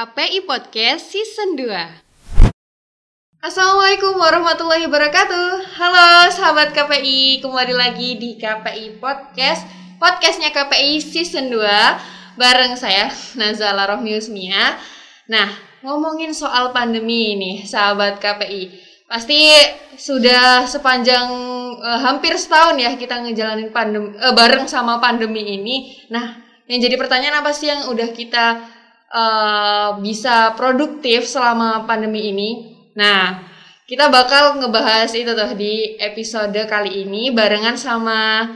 KPI 0.00 0.48
Podcast 0.48 1.12
Season 1.12 1.60
2 1.60 3.44
Assalamualaikum 3.44 4.16
warahmatullahi 4.16 4.88
wabarakatuh. 4.88 5.76
Halo 5.76 6.32
sahabat 6.32 6.72
KPI 6.72 7.44
Kembali 7.44 7.76
lagi 7.76 8.16
di 8.16 8.40
KPI 8.40 8.96
Podcast 8.96 9.68
Podcastnya 10.00 10.56
KPI 10.56 11.04
Season 11.04 11.52
2 11.52 12.40
Bareng 12.40 12.80
saya 12.80 13.12
Nazala 13.36 13.92
Rohmiusmia. 13.92 14.80
Nah 15.28 15.52
ngomongin 15.84 16.32
soal 16.32 16.72
pandemi 16.72 17.36
ini 17.36 17.68
sahabat 17.68 18.24
KPI 18.24 18.72
Pasti 19.04 19.52
sudah 20.00 20.64
sepanjang 20.64 21.28
uh, 21.76 22.00
hampir 22.00 22.40
setahun 22.40 22.80
ya 22.80 22.96
kita 22.96 23.20
ngejalanin 23.20 23.68
pandemi 23.68 24.16
uh, 24.16 24.32
bareng 24.32 24.64
sama 24.64 24.96
pandemi 24.96 25.60
ini. 25.60 26.08
Nah, 26.08 26.40
yang 26.70 26.78
jadi 26.78 26.94
pertanyaan 26.94 27.42
apa 27.42 27.50
sih 27.50 27.66
yang 27.66 27.90
udah 27.90 28.14
kita 28.14 28.62
uh, 29.10 29.98
bisa 29.98 30.54
produktif 30.54 31.26
selama 31.26 31.84
pandemi 31.84 32.30
ini? 32.30 32.50
Nah, 32.94 33.46
kita 33.90 34.06
bakal 34.10 34.62
ngebahas 34.62 35.10
itu 35.18 35.34
tuh 35.34 35.52
di 35.58 35.98
episode 35.98 36.56
kali 36.70 37.06
ini 37.06 37.34
barengan 37.34 37.74
sama 37.74 38.46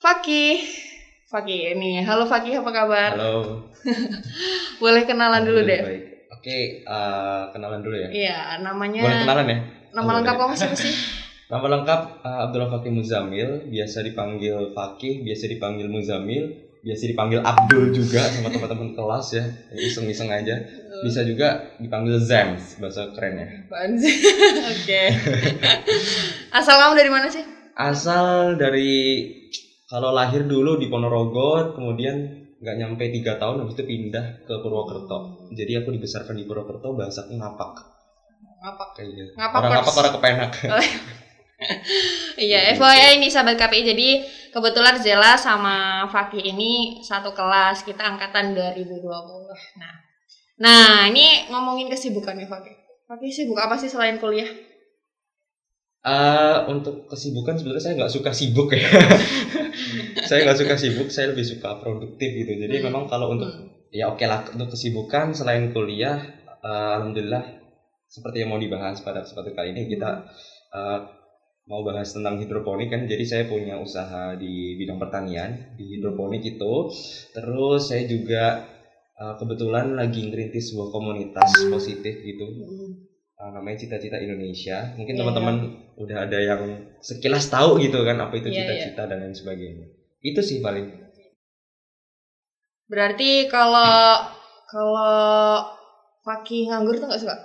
Fakih. 0.00 0.58
Fakih 1.30 1.76
ini. 1.78 2.02
Halo 2.02 2.26
Fakih, 2.26 2.60
apa 2.60 2.70
kabar? 2.72 3.10
Halo. 3.16 3.68
Boleh 4.82 5.06
kenalan 5.06 5.46
dulu 5.46 5.62
deh. 5.64 5.80
Baik. 5.80 6.02
Oke, 6.34 6.82
uh, 6.90 7.54
kenalan 7.54 7.80
dulu 7.86 7.96
ya. 7.96 8.08
Iya, 8.10 8.38
namanya 8.66 9.06
Boleh 9.06 9.18
kenalan 9.22 9.46
ya? 9.46 9.58
Nama 9.92 10.08
Oh, 10.08 10.14
lengkap 10.18 10.36
kamu 10.40 10.54
siapa 10.58 10.76
sih? 10.76 10.90
Nama 11.52 11.66
lengkap 11.68 12.00
uh, 12.24 12.38
Abdullah 12.48 12.72
Fakih 12.72 12.92
Muzamil, 12.96 13.68
biasa 13.68 14.00
dipanggil 14.02 14.72
Fakih, 14.72 15.20
biasa 15.22 15.44
dipanggil 15.52 15.86
Muzamil, 15.86 16.71
biasa 16.82 17.02
dipanggil 17.14 17.40
Abdul 17.46 17.94
juga 17.94 18.26
sama 18.26 18.50
teman-teman 18.50 18.98
kelas 18.98 19.26
ya, 19.38 19.44
iseng-iseng 19.78 20.28
aja. 20.34 20.58
Bisa 21.06 21.22
juga 21.22 21.78
dipanggil 21.78 22.18
Zems, 22.18 22.78
bahasa 22.82 23.10
kerennya. 23.14 23.70
Oke. 24.74 25.02
Asal 26.50 26.74
kamu 26.78 26.94
dari 26.98 27.10
mana 27.10 27.30
sih? 27.30 27.42
Asal 27.78 28.58
dari 28.58 29.30
kalau 29.86 30.10
lahir 30.10 30.44
dulu 30.44 30.78
di 30.78 30.90
Ponorogo, 30.90 31.74
kemudian 31.78 32.42
nggak 32.62 32.76
nyampe 32.78 33.10
tiga 33.10 33.38
tahun 33.38 33.66
habis 33.66 33.74
itu 33.78 33.84
pindah 33.86 34.46
ke 34.46 34.54
Purwokerto. 34.62 35.50
Jadi 35.54 35.82
aku 35.82 35.94
dibesarkan 35.94 36.34
di 36.34 36.46
Purwokerto, 36.46 36.94
bahasaku 36.94 37.34
ngapak. 37.38 37.72
Ngapak. 38.62 38.88
Kayak 38.98 39.08
gitu. 39.14 39.30
Ngapakers. 39.38 39.58
Orang 39.58 39.70
ngapak 39.74 39.94
orang 39.98 40.12
kepenak. 40.18 40.50
Iya, 42.38 42.60
FYI 42.78 43.22
ini 43.22 43.26
sahabat 43.30 43.54
KPI. 43.58 43.82
Jadi 43.86 44.08
kebetulan 44.52 45.00
Zela 45.00 45.34
sama 45.34 46.06
Fakih 46.06 46.52
ini 46.52 47.00
satu 47.00 47.32
kelas. 47.32 47.82
Kita 47.82 48.04
angkatan 48.04 48.52
2020. 48.52 49.02
Nah. 49.80 49.94
Nah, 50.62 51.08
ini 51.08 51.48
ngomongin 51.48 51.88
kesibukan 51.88 52.36
nih 52.36 52.46
Fakih. 52.46 52.76
Fakih 53.08 53.32
sibuk 53.32 53.58
apa 53.58 53.74
sih 53.74 53.90
selain 53.90 54.20
kuliah? 54.20 54.46
Eh, 56.02 56.58
untuk 56.66 57.06
kesibukan 57.06 57.54
sebenarnya 57.54 57.82
saya 57.82 57.94
nggak 57.94 58.10
suka 58.12 58.30
sibuk 58.34 58.74
ya. 58.74 58.82
saya 60.28 60.42
nggak 60.42 60.58
suka 60.58 60.74
sibuk, 60.74 61.08
saya 61.08 61.30
lebih 61.30 61.46
suka 61.46 61.78
produktif 61.78 62.30
gitu. 62.30 62.52
Jadi 62.58 62.82
Hmm. 62.82 62.84
memang 62.90 63.04
kalau 63.06 63.30
untuk 63.34 63.46
Hmm. 63.46 63.70
ya 63.94 64.10
oke 64.10 64.22
lah 64.26 64.42
untuk 64.50 64.74
kesibukan 64.74 65.30
selain 65.30 65.70
kuliah, 65.70 66.18
eh, 66.58 66.90
alhamdulillah 66.98 67.62
seperti 68.10 68.42
yang 68.42 68.50
mau 68.50 68.58
dibahas 68.58 68.98
pada 69.00 69.22
kesempatan 69.22 69.54
kali 69.54 69.68
ini 69.72 69.82
kita 69.88 70.26
eh, 70.72 70.98
mau 71.70 71.80
bahas 71.86 72.10
tentang 72.10 72.38
hidroponik 72.42 72.88
kan. 72.90 73.06
Jadi 73.06 73.24
saya 73.24 73.44
punya 73.46 73.78
usaha 73.78 74.34
di 74.38 74.74
bidang 74.80 74.98
pertanian 75.02 75.76
di 75.78 75.84
hidroponik 75.96 76.42
itu. 76.42 76.90
Terus 77.36 77.80
saya 77.90 78.04
juga 78.06 78.44
eh, 79.18 79.34
kebetulan 79.40 79.94
lagi 79.94 80.20
ngerintis 80.26 80.74
sebuah 80.74 80.88
komunitas 80.90 81.50
positif 81.70 82.14
gitu 82.22 82.46
uh, 83.38 83.50
namanya 83.54 83.78
cita-cita 83.82 84.18
Indonesia. 84.22 84.94
Mungkin 84.98 85.14
Iya. 85.14 85.20
teman-teman 85.22 85.56
udah 85.98 86.18
ada 86.26 86.38
yang 86.38 86.62
sekilas 87.02 87.50
tahu 87.50 87.78
gitu 87.82 88.02
kan 88.06 88.16
apa 88.22 88.34
itu 88.38 88.48
Iya, 88.50 88.56
cita-cita 88.62 89.02
dan 89.10 89.18
lain 89.22 89.34
sebagainya. 89.34 89.86
Itu 90.22 90.40
sih 90.42 90.62
paling. 90.62 90.86
Berarti 92.90 93.48
kalau 93.50 94.20
kalau 94.70 95.64
Fakih 96.22 96.70
nganggur 96.70 96.94
tuh 97.02 97.10
nggak 97.10 97.22
suka? 97.22 97.36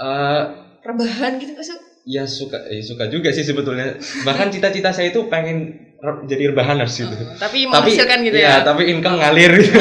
eh 0.00 0.42
Rebahan 0.82 1.38
gitu 1.38 1.54
nggak 1.54 1.68
suka? 1.70 1.89
Ya 2.08 2.24
suka 2.24 2.68
eh, 2.68 2.80
suka 2.84 3.08
juga 3.08 3.32
sih 3.32 3.44
sebetulnya. 3.44 3.96
Bahkan 4.24 4.48
cita-cita 4.52 4.90
saya 4.92 5.12
itu 5.12 5.26
pengen 5.28 5.90
jadi 6.00 6.52
rebahaners 6.52 6.96
gitu. 6.96 7.12
Oh, 7.12 7.36
tapi 7.36 7.68
tapi 7.68 7.92
menghasilkan 7.92 8.18
gitu 8.24 8.36
iya, 8.40 8.60
ya? 8.60 8.64
tapi 8.64 8.88
income 8.88 9.20
ngalir 9.20 9.52
gitu. 9.60 9.76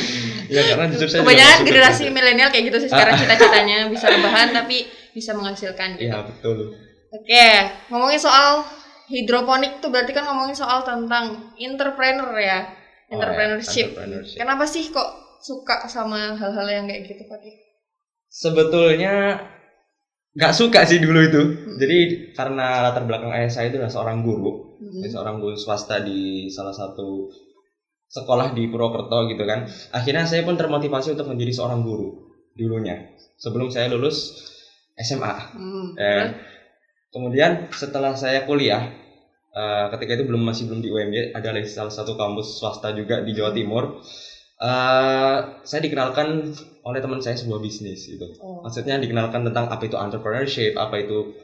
ya 0.54 0.62
karena 0.70 0.84
jujur 0.94 1.08
saya 1.10 1.20
Kebanyakan 1.26 1.60
generasi 1.66 2.02
milenial 2.14 2.48
kayak 2.54 2.64
gitu 2.70 2.78
sih 2.86 2.90
sekarang 2.92 3.18
cita-citanya 3.18 3.90
bisa 3.90 4.06
rebahan 4.06 4.54
tapi 4.54 4.86
bisa 5.10 5.34
menghasilkan 5.34 5.98
gitu. 5.98 6.10
Iya, 6.10 6.22
betul. 6.30 6.78
Oke, 7.14 7.48
ngomongin 7.90 8.18
soal 8.22 8.66
hidroponik 9.10 9.78
tuh 9.78 9.90
berarti 9.90 10.10
kan 10.14 10.26
ngomongin 10.26 10.54
soal 10.54 10.82
tentang 10.82 11.54
entrepreneur 11.58 12.34
ya, 12.38 12.70
Oh, 13.10 13.20
ya, 13.20 13.20
entrepreneurship. 13.20 13.86
entrepreneurship. 13.94 14.38
Kenapa 14.40 14.64
sih 14.66 14.90
kok 14.90 15.38
suka 15.42 15.86
sama 15.86 16.34
hal-hal 16.34 16.66
yang 16.66 16.84
kayak 16.88 17.06
gitu 17.06 17.22
Pak? 17.28 17.38
Sebetulnya 18.30 19.38
nggak 20.34 20.52
suka 20.52 20.82
sih 20.84 20.98
dulu 20.98 21.18
itu. 21.22 21.42
Hmm. 21.42 21.78
Jadi 21.78 21.98
karena 22.34 22.82
latar 22.90 23.06
belakang 23.06 23.30
ayah 23.30 23.50
saya 23.50 23.70
itu 23.70 23.78
adalah 23.78 23.94
seorang 23.94 24.18
guru. 24.26 24.78
Hmm. 24.82 25.06
Seorang 25.06 25.38
guru 25.38 25.54
swasta 25.54 26.02
di 26.02 26.50
salah 26.50 26.74
satu 26.74 27.30
sekolah 28.10 28.54
di 28.54 28.66
Purwokerto 28.70 29.30
gitu 29.30 29.42
kan. 29.46 29.66
Akhirnya 29.94 30.26
saya 30.26 30.42
pun 30.42 30.58
termotivasi 30.58 31.14
untuk 31.14 31.30
menjadi 31.30 31.54
seorang 31.54 31.86
guru 31.86 32.34
dulunya. 32.54 33.14
Sebelum 33.38 33.70
saya 33.70 33.90
lulus 33.90 34.34
SMA. 34.94 35.34
Hmm. 35.54 35.88
Eh, 35.98 36.26
kemudian 37.10 37.70
setelah 37.74 38.14
saya 38.14 38.46
kuliah, 38.46 38.90
eh, 39.54 39.86
ketika 39.98 40.18
itu 40.18 40.24
belum 40.26 40.42
masih 40.46 40.70
belum 40.70 40.82
di 40.82 40.90
UMY, 40.90 41.34
ada 41.34 41.50
salah 41.66 41.94
satu 41.94 42.14
kampus 42.14 42.62
swasta 42.62 42.94
juga 42.94 43.22
di 43.22 43.34
Jawa 43.34 43.50
Timur. 43.50 44.02
Eh, 44.54 45.38
saya 45.66 45.80
dikenalkan 45.82 46.54
oleh 46.86 47.00
teman 47.02 47.18
saya 47.18 47.34
sebuah 47.34 47.58
bisnis 47.58 48.06
gitu. 48.06 48.38
Oh. 48.38 48.62
Maksudnya 48.62 49.02
dikenalkan 49.02 49.42
tentang 49.50 49.66
apa 49.66 49.82
itu 49.82 49.98
entrepreneurship, 49.98 50.78
apa 50.78 51.02
itu 51.02 51.34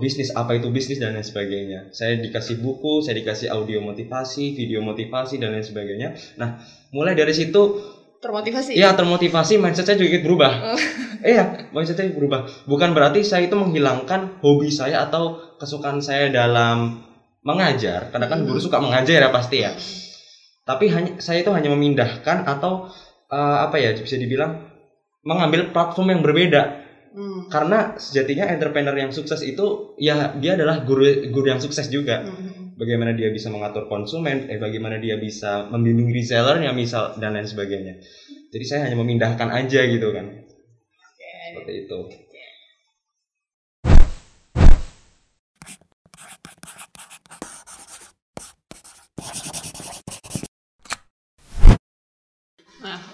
bisnis, 0.00 0.32
apa 0.32 0.56
itu 0.56 0.72
bisnis 0.72 0.96
dan 0.96 1.12
lain 1.12 1.26
sebagainya. 1.26 1.92
Saya 1.92 2.16
dikasih 2.16 2.64
buku, 2.64 3.04
saya 3.04 3.20
dikasih 3.20 3.52
audio 3.52 3.84
motivasi, 3.84 4.56
video 4.56 4.80
motivasi 4.80 5.36
dan 5.36 5.52
lain 5.52 5.66
sebagainya. 5.66 6.16
Nah, 6.40 6.56
mulai 6.88 7.12
dari 7.12 7.36
situ 7.36 7.92
Termotivasi. 8.24 8.72
ya 8.72 8.96
termotivasi 8.96 9.60
mindset 9.60 9.84
saya 9.84 10.00
juga 10.00 10.16
ikut 10.16 10.24
berubah. 10.24 10.52
Oh. 10.72 10.80
Iya, 11.24 11.72
mindset 11.72 11.96
saya 11.96 12.12
berubah. 12.12 12.44
Bukan 12.68 12.92
berarti 12.92 13.24
saya 13.24 13.48
itu 13.48 13.56
menghilangkan 13.56 14.44
hobi 14.44 14.68
saya 14.68 15.08
atau 15.08 15.56
kesukaan 15.56 16.04
saya 16.04 16.28
dalam 16.28 17.00
mengajar. 17.40 18.12
Karena 18.12 18.28
kan 18.28 18.44
guru 18.44 18.60
suka 18.60 18.76
mengajar 18.76 19.24
ya 19.24 19.32
pasti 19.32 19.64
ya. 19.64 19.72
Tapi 20.64 20.88
hanya 20.88 21.12
saya 21.20 21.44
itu 21.44 21.52
hanya 21.52 21.68
memindahkan 21.72 22.48
atau 22.48 22.88
eh, 23.28 23.58
apa 23.68 23.76
ya 23.80 23.92
bisa 23.96 24.16
dibilang 24.16 24.64
mengambil 25.24 25.72
platform 25.72 26.08
yang 26.12 26.22
berbeda 26.24 26.84
Hmm. 27.14 27.46
karena 27.46 27.94
sejatinya 27.94 28.50
entrepreneur 28.50 28.90
yang 28.98 29.14
sukses 29.14 29.38
itu 29.46 29.94
ya 30.02 30.34
dia 30.34 30.58
adalah 30.58 30.82
guru 30.82 31.22
guru 31.30 31.46
yang 31.46 31.62
sukses 31.62 31.86
juga 31.86 32.26
Hmm. 32.26 32.74
bagaimana 32.74 33.14
dia 33.14 33.30
bisa 33.30 33.54
mengatur 33.54 33.86
konsumen 33.86 34.50
eh 34.50 34.58
bagaimana 34.58 34.98
dia 34.98 35.14
bisa 35.14 35.62
membimbing 35.70 36.10
resellernya 36.10 36.74
misal 36.74 37.14
dan 37.22 37.38
lain 37.38 37.46
sebagainya 37.46 38.02
jadi 38.50 38.64
saya 38.66 38.80
hanya 38.90 38.98
memindahkan 38.98 39.46
aja 39.46 39.86
gitu 39.86 40.10
kan 40.10 40.26
Oke. 40.26 41.30
seperti 41.54 41.72
itu 41.86 41.98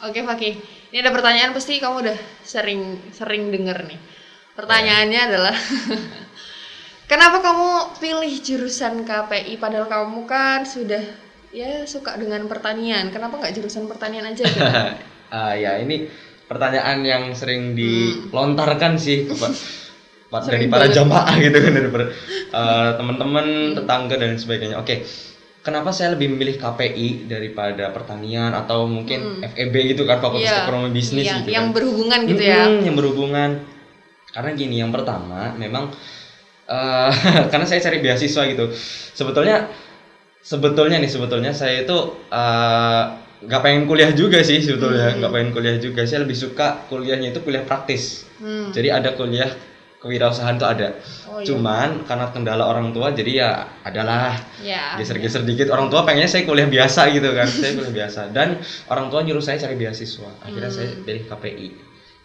Oke 0.01 0.25
Fakih. 0.25 0.55
Ini 0.91 1.05
ada 1.05 1.13
pertanyaan 1.13 1.53
pasti 1.53 1.79
kamu 1.79 1.97
udah 2.03 2.19
sering 2.43 2.99
sering 3.13 3.53
denger 3.53 3.85
nih. 3.87 3.99
Pertanyaannya 4.57 5.21
adalah 5.29 5.57
Kenapa 7.11 7.43
kamu 7.43 7.99
pilih 7.99 8.33
jurusan 8.39 9.03
KPI 9.03 9.59
padahal 9.59 9.91
kamu 9.91 10.31
kan 10.31 10.63
sudah 10.63 11.03
ya 11.51 11.83
suka 11.83 12.15
dengan 12.15 12.47
pertanian. 12.47 13.11
Kenapa 13.11 13.43
nggak 13.43 13.55
jurusan 13.59 13.91
pertanian 13.91 14.27
aja 14.27 14.45
gitu? 14.47 14.63
Ah, 15.31 15.55
ya 15.55 15.79
ini 15.79 16.11
pertanyaan 16.51 17.07
yang 17.07 17.25
sering 17.39 17.79
dilontarkan 17.79 18.99
sih 18.99 19.31
ke 19.31 19.35
pa- 19.39 19.55
pa- 20.35 20.43
dari 20.43 20.67
para 20.67 20.91
jamaah 20.91 21.39
gitu 21.39 21.55
kan 21.55 21.71
dari 21.71 21.87
eh, 21.87 22.91
teman-teman 22.99 23.47
tetangga 23.79 24.19
dan 24.19 24.35
sebagainya 24.35 24.83
oke 24.83 25.07
Kenapa 25.71 25.95
saya 25.95 26.19
lebih 26.19 26.35
memilih 26.35 26.59
KPI 26.59 27.31
daripada 27.31 27.95
pertanian 27.95 28.51
atau 28.51 28.91
mungkin 28.91 29.39
FEB 29.47 29.95
gitu 29.95 30.03
kan 30.03 30.19
Fakultas 30.19 30.51
Iya, 30.51 30.67
Ekonomi 30.67 30.91
Bisnis 30.91 31.25
iya, 31.25 31.39
gitu 31.39 31.49
yang 31.55 31.71
kan. 31.71 31.75
berhubungan 31.79 32.21
gitu 32.27 32.43
ya. 32.43 32.67
Mm-mm, 32.67 32.83
yang 32.91 32.97
berhubungan. 32.99 33.51
Karena 34.35 34.51
gini, 34.59 34.83
yang 34.83 34.91
pertama 34.91 35.55
memang 35.55 35.95
eh, 36.67 37.11
karena 37.55 37.67
saya 37.71 37.81
cari 37.87 38.03
beasiswa 38.03 38.43
gitu. 38.51 38.67
Sebetulnya 39.15 39.71
sebetulnya 40.43 40.99
nih 40.99 41.11
sebetulnya 41.11 41.53
saya 41.55 41.87
itu 41.87 41.97
eh, 42.35 43.03
nggak 43.41 43.61
pengen 43.65 43.85
kuliah 43.89 44.13
juga 44.13 44.45
sih 44.45 44.61
sebetulnya 44.61 45.17
nggak 45.17 45.33
pengen 45.33 45.51
kuliah 45.55 45.77
juga 45.81 46.05
saya 46.05 46.29
lebih 46.29 46.37
suka 46.37 46.85
kuliahnya 46.93 47.33
itu 47.33 47.41
kuliah 47.41 47.65
praktis 47.65 48.29
Hmm. 48.41 48.73
jadi 48.73 48.97
ada 49.01 49.13
kuliah 49.17 49.53
kewirausahaan 50.01 50.57
itu 50.57 50.65
ada. 50.65 50.89
Oh, 51.29 51.39
iya. 51.39 51.47
cuman 51.47 51.89
karena 52.03 52.27
kendala 52.29 52.65
orang 52.65 52.91
tua 52.91 53.13
jadi 53.13 53.33
ya 53.37 53.51
adalah. 53.81 54.33
Ya. 54.59 54.97
geser-geser 54.97 55.45
dikit. 55.45 55.69
Orang 55.69 55.89
tua 55.89 56.03
pengennya 56.03 56.27
saya 56.27 56.43
kuliah 56.43 56.67
biasa 56.67 57.09
gitu 57.11 57.29
kan. 57.31 57.45
Saya 57.61 57.73
kuliah 57.75 57.95
biasa. 57.95 58.21
Dan 58.31 58.59
orang 58.87 59.07
tua 59.09 59.21
nyuruh 59.21 59.41
saya 59.41 59.57
cari 59.59 59.77
beasiswa. 59.77 60.31
Akhirnya 60.41 60.69
saya 60.69 60.89
pilih 60.99 61.25
KPI 61.27 61.69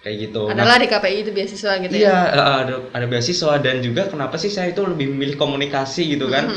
kayak 0.01 0.15
gitu. 0.21 0.41
Nah, 0.41 0.51
Hmm. 0.51 0.61
Adalah 0.61 0.77
di 0.77 0.87
KPI 0.87 1.17
itu 1.19 1.31
beasiswa 1.31 1.71
gitu 1.77 1.93
iya 1.93 2.07
ya. 2.07 2.17
eh, 2.31 2.55
ada 2.63 2.75
ada 2.91 3.05
beasiswa. 3.05 3.53
Dan 3.57 3.75
juga 3.79 4.05
kenapa 4.05 4.35
sih 4.35 4.47
saya 4.47 4.69
itu 4.69 4.79
lebih 4.81 5.09
memilih 5.09 5.35
komunikasi 5.35 6.15
gitu 6.15 6.27
kan? 6.27 6.47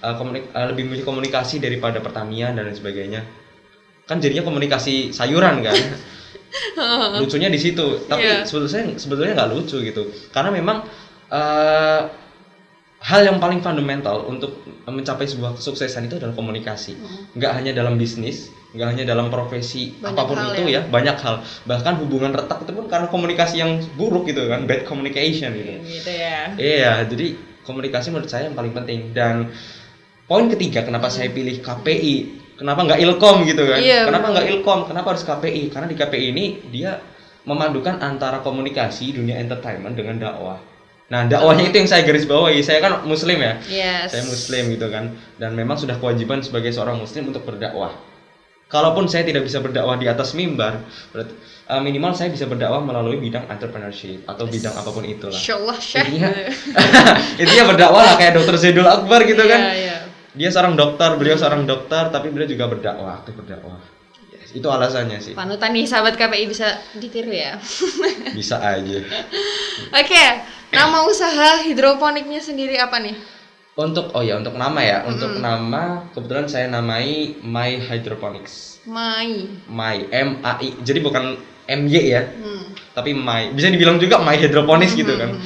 Eh, 0.00 0.14
komunik- 0.14 0.48
eh, 0.48 0.66
lebih 0.68 0.82
memilih 0.86 1.04
komunikasi 1.04 1.58
daripada 1.58 1.98
pertanian 1.98 2.52
dan 2.52 2.64
lain 2.64 2.74
sebagainya. 2.74 3.20
Kan 4.04 4.20
jadinya 4.20 4.44
komunikasi 4.44 5.10
sayuran 5.10 5.60
kan 5.60 5.72
lucunya 7.20 7.48
di 7.50 7.60
situ. 7.60 8.06
Tapi 8.06 8.22
Iya. 8.22 8.46
sebetulnya 8.46 8.94
sebetulnya 8.96 9.32
nggak 9.36 9.50
lucu 9.50 9.76
gitu. 9.82 10.02
Karena 10.30 10.50
memang 10.54 10.86
eh, 11.32 12.00
hal 13.04 13.20
yang 13.26 13.36
paling 13.36 13.60
fundamental 13.60 14.24
untuk 14.30 14.64
mencapai 14.88 15.28
sebuah 15.28 15.58
kesuksesan 15.60 16.08
itu 16.08 16.16
adalah 16.16 16.32
komunikasi. 16.32 16.96
Nggak 17.36 17.52
hanya 17.60 17.72
dalam 17.76 17.98
bisnis 18.00 18.48
nggak 18.74 18.88
hanya 18.90 19.04
dalam 19.06 19.30
profesi 19.30 19.94
Banyak 20.02 20.18
apa 20.18 20.22
pun 20.26 20.38
itu 20.50 20.62
ya. 20.66 20.82
ya 20.82 20.90
banyak 20.90 21.16
hal. 21.22 21.46
Bahkan 21.62 21.94
hubungan 22.02 22.34
retak 22.34 22.66
itu 22.66 22.74
pun 22.74 22.90
karena 22.90 23.06
komunikasi 23.06 23.62
yang 23.62 23.78
buruk 23.94 24.26
gitu 24.26 24.50
kan 24.50 24.66
bad 24.66 24.82
communication 24.82 25.54
gitu. 25.54 25.72
Gitu 25.78 26.10
ya. 26.10 26.50
Iya, 26.58 26.92
jadi 27.06 27.38
komunikasi 27.62 28.10
menurut 28.10 28.26
saya 28.26 28.50
yang 28.50 28.58
paling 28.58 28.74
penting. 28.74 29.14
Dan 29.14 29.54
poin 30.26 30.50
ketiga 30.50 30.82
kenapa 30.82 31.06
saya 31.06 31.30
pilih 31.30 31.62
KPI, 31.62 32.16
kenapa 32.54 32.80
nggak 32.86 33.00
Ilkom 33.02 33.36
gitu 33.46 33.62
kan? 33.66 33.78
Iya, 33.80 34.06
kenapa 34.06 34.26
nggak 34.34 34.46
Ilkom? 34.50 34.80
Kenapa 34.86 35.06
harus 35.14 35.24
KPI? 35.26 35.70
Karena 35.70 35.86
di 35.90 35.96
KPI 35.96 36.26
ini 36.30 36.44
dia 36.70 36.98
memadukan 37.44 38.00
antara 38.00 38.40
komunikasi 38.40 39.12
dunia 39.12 39.36
entertainment 39.36 39.94
dengan 39.94 40.16
dakwah. 40.16 40.58
Nah, 41.04 41.28
dakwahnya 41.28 41.68
itu 41.68 41.76
yang 41.84 41.88
saya 41.90 42.00
garis 42.02 42.24
bawahi. 42.24 42.64
Saya 42.64 42.80
kan 42.80 43.04
muslim 43.04 43.36
ya. 43.36 43.60
Yes. 43.68 44.16
Saya 44.16 44.24
muslim 44.24 44.72
gitu 44.72 44.88
kan. 44.88 45.12
Dan 45.36 45.52
memang 45.52 45.76
sudah 45.76 46.00
kewajiban 46.00 46.40
sebagai 46.40 46.72
seorang 46.72 46.96
muslim 46.96 47.28
untuk 47.28 47.44
berdakwah. 47.44 47.92
Kalaupun 48.64 49.04
saya 49.06 49.28
tidak 49.28 49.44
bisa 49.44 49.60
berdakwah 49.60 50.00
di 50.00 50.08
atas 50.08 50.32
mimbar, 50.32 50.80
berarti 51.12 51.36
eh, 51.68 51.80
minimal 51.84 52.16
saya 52.16 52.32
bisa 52.32 52.48
berdakwah 52.48 52.80
melalui 52.80 53.20
bidang 53.20 53.44
entrepreneurship 53.46 54.24
atau 54.24 54.48
bidang 54.48 54.72
apa 54.72 54.88
pun 54.88 55.04
itulah 55.04 55.36
Insya 55.36 55.60
Allah 55.60 55.76
Syekh. 55.78 56.00
intinya 56.10 56.30
intinya 57.44 57.64
berdakwah 57.70 58.02
lah 58.02 58.14
kayak 58.18 58.32
dokter 58.34 58.56
Zaidul 58.58 58.88
Akbar 58.88 59.22
gitu 59.28 59.44
kan 59.44 59.60
Iya, 59.60 59.74
iya. 59.78 59.96
Dia 60.34 60.50
seorang 60.50 60.74
dokter 60.74 61.14
beliau 61.14 61.38
seorang 61.38 61.62
dokter 61.62 62.10
tapi 62.10 62.28
beliau 62.34 62.50
juga 62.50 62.66
berdakwah 62.66 63.22
aktif 63.22 63.38
berdakwah. 63.38 63.78
Itu 64.54 64.70
alasannya 64.70 65.18
sih. 65.18 65.34
Panutan 65.34 65.74
nih 65.74 65.82
sahabat 65.82 66.14
KPI 66.14 66.46
bisa 66.46 66.78
ditiru 66.94 67.30
ya. 67.34 67.58
bisa 68.38 68.62
aja. 68.62 68.98
Oke, 69.90 70.24
nama 70.70 71.02
usaha 71.06 71.58
hidroponiknya 71.66 72.38
sendiri 72.38 72.78
apa 72.78 73.02
nih? 73.02 73.18
untuk 73.74 74.14
oh 74.14 74.22
ya 74.22 74.38
untuk 74.38 74.54
nama 74.54 74.78
ya. 74.86 75.02
Untuk 75.02 75.42
nama 75.42 76.06
kebetulan 76.14 76.46
saya 76.46 76.70
namai 76.70 77.34
My 77.42 77.82
Hydroponics. 77.82 78.78
Mai. 78.86 79.50
My 79.66 80.06
M 80.14 80.38
A 80.46 80.62
I 80.62 80.78
jadi 80.78 81.02
bukan 81.02 81.42
M 81.66 81.90
Y 81.90 82.14
ya 82.14 82.22
Hmm. 82.22 82.70
tapi 82.94 83.10
My. 83.10 83.50
Bisa 83.50 83.74
dibilang 83.74 83.98
juga 83.98 84.22
My 84.22 84.38
Hydroponics 84.38 84.94
gitu 84.94 85.18
kan. 85.18 85.42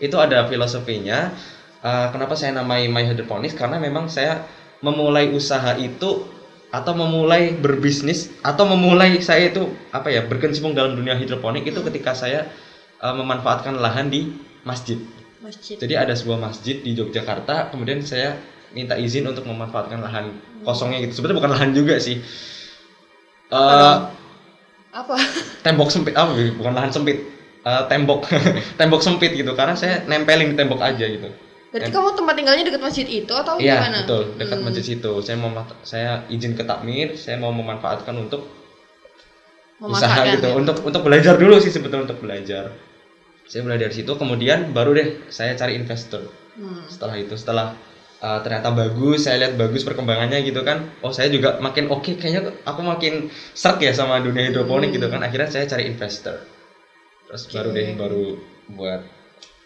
Itu 0.00 0.16
ada 0.16 0.48
filosofinya 0.48 1.36
Uh, 1.86 2.10
kenapa 2.10 2.34
saya 2.34 2.50
namai 2.50 2.90
My 2.90 3.06
Hydroponics? 3.06 3.54
Karena 3.54 3.78
memang 3.78 4.10
saya 4.10 4.42
memulai 4.82 5.30
usaha 5.30 5.70
itu 5.78 6.26
atau 6.74 6.92
memulai 6.98 7.54
berbisnis 7.54 8.34
atau 8.42 8.66
memulai 8.66 9.22
saya 9.22 9.54
itu 9.54 9.70
apa 9.94 10.10
ya 10.10 10.26
berkecimpung 10.26 10.74
dalam 10.74 10.98
dunia 10.98 11.14
hidroponik 11.14 11.62
itu 11.62 11.78
ketika 11.86 12.10
saya 12.18 12.50
uh, 12.98 13.14
memanfaatkan 13.14 13.78
lahan 13.78 14.10
di 14.10 14.34
masjid. 14.66 14.98
Masjid. 15.38 15.78
jadi 15.78 16.02
ada 16.02 16.18
sebuah 16.18 16.42
masjid 16.42 16.82
di 16.82 16.98
Yogyakarta 16.98 17.70
kemudian 17.70 18.02
saya 18.02 18.34
minta 18.74 18.98
izin 18.98 19.30
untuk 19.30 19.46
memanfaatkan 19.46 20.02
lahan 20.02 20.34
kosongnya 20.66 21.06
gitu. 21.06 21.22
Sebenarnya 21.22 21.38
bukan 21.38 21.52
lahan 21.54 21.70
juga 21.70 22.02
sih. 22.02 22.18
Uh, 23.46 24.10
Apa? 24.90 25.14
tembok 25.64 25.94
sempit 25.94 26.18
apa 26.18 26.34
bukan 26.34 26.74
lahan 26.74 26.90
sempit. 26.90 27.22
Eh, 27.62 27.82
tembok. 27.86 28.26
Tembok 28.78 29.02
sempit 29.02 29.34
gitu. 29.34 29.54
Karena 29.54 29.74
saya 29.74 30.02
nempelin 30.06 30.54
di 30.54 30.56
tembok 30.58 30.78
aja 30.82 31.02
gitu 31.02 31.45
Berarti 31.76 31.92
kamu 31.92 32.08
tempat 32.16 32.34
tinggalnya 32.40 32.64
dekat 32.64 32.82
masjid 32.82 33.06
itu 33.06 33.32
atau 33.36 33.54
iya 33.60 33.76
gimana? 33.84 33.98
betul 34.08 34.22
dekat 34.40 34.56
Hmm. 34.56 34.64
masjid 34.64 34.84
situ 34.88 35.12
saya 35.20 35.36
mau 35.36 35.50
saya 35.84 36.10
izin 36.32 36.52
ke 36.56 36.64
takmir 36.64 37.12
saya 37.20 37.36
mau 37.36 37.52
memanfaatkan 37.52 38.16
untuk 38.16 38.48
usaha 39.76 40.24
gitu 40.32 40.48
ya. 40.48 40.54
untuk 40.56 40.76
untuk 40.80 41.02
belajar 41.04 41.36
dulu 41.36 41.60
sih 41.60 41.68
sebetulnya 41.68 42.08
untuk 42.08 42.24
belajar 42.24 42.72
saya 43.44 43.60
mulai 43.62 43.76
dari 43.76 43.92
situ 43.92 44.08
kemudian 44.16 44.72
baru 44.72 44.96
deh 44.96 45.08
saya 45.28 45.52
cari 45.54 45.76
investor 45.76 46.24
Hmm. 46.56 46.88
setelah 46.88 47.20
itu 47.20 47.36
setelah 47.36 47.76
uh, 48.24 48.40
ternyata 48.40 48.72
bagus 48.72 49.28
saya 49.28 49.44
lihat 49.44 49.60
bagus 49.60 49.84
perkembangannya 49.84 50.40
gitu 50.40 50.64
kan 50.64 50.88
oh 51.04 51.12
saya 51.12 51.28
juga 51.28 51.60
makin 51.60 51.92
oke 51.92 52.16
kayaknya 52.16 52.48
aku 52.64 52.80
makin 52.80 53.28
serk 53.52 53.84
ya 53.84 53.92
sama 53.92 54.24
dunia 54.24 54.48
hidroponik 54.48 54.88
gitu 54.88 55.12
kan 55.12 55.20
akhirnya 55.20 55.52
saya 55.52 55.68
cari 55.68 55.92
investor 55.92 56.40
terus 57.28 57.44
baru 57.52 57.76
deh 57.76 57.92
baru 57.92 58.24
buat 58.72 59.04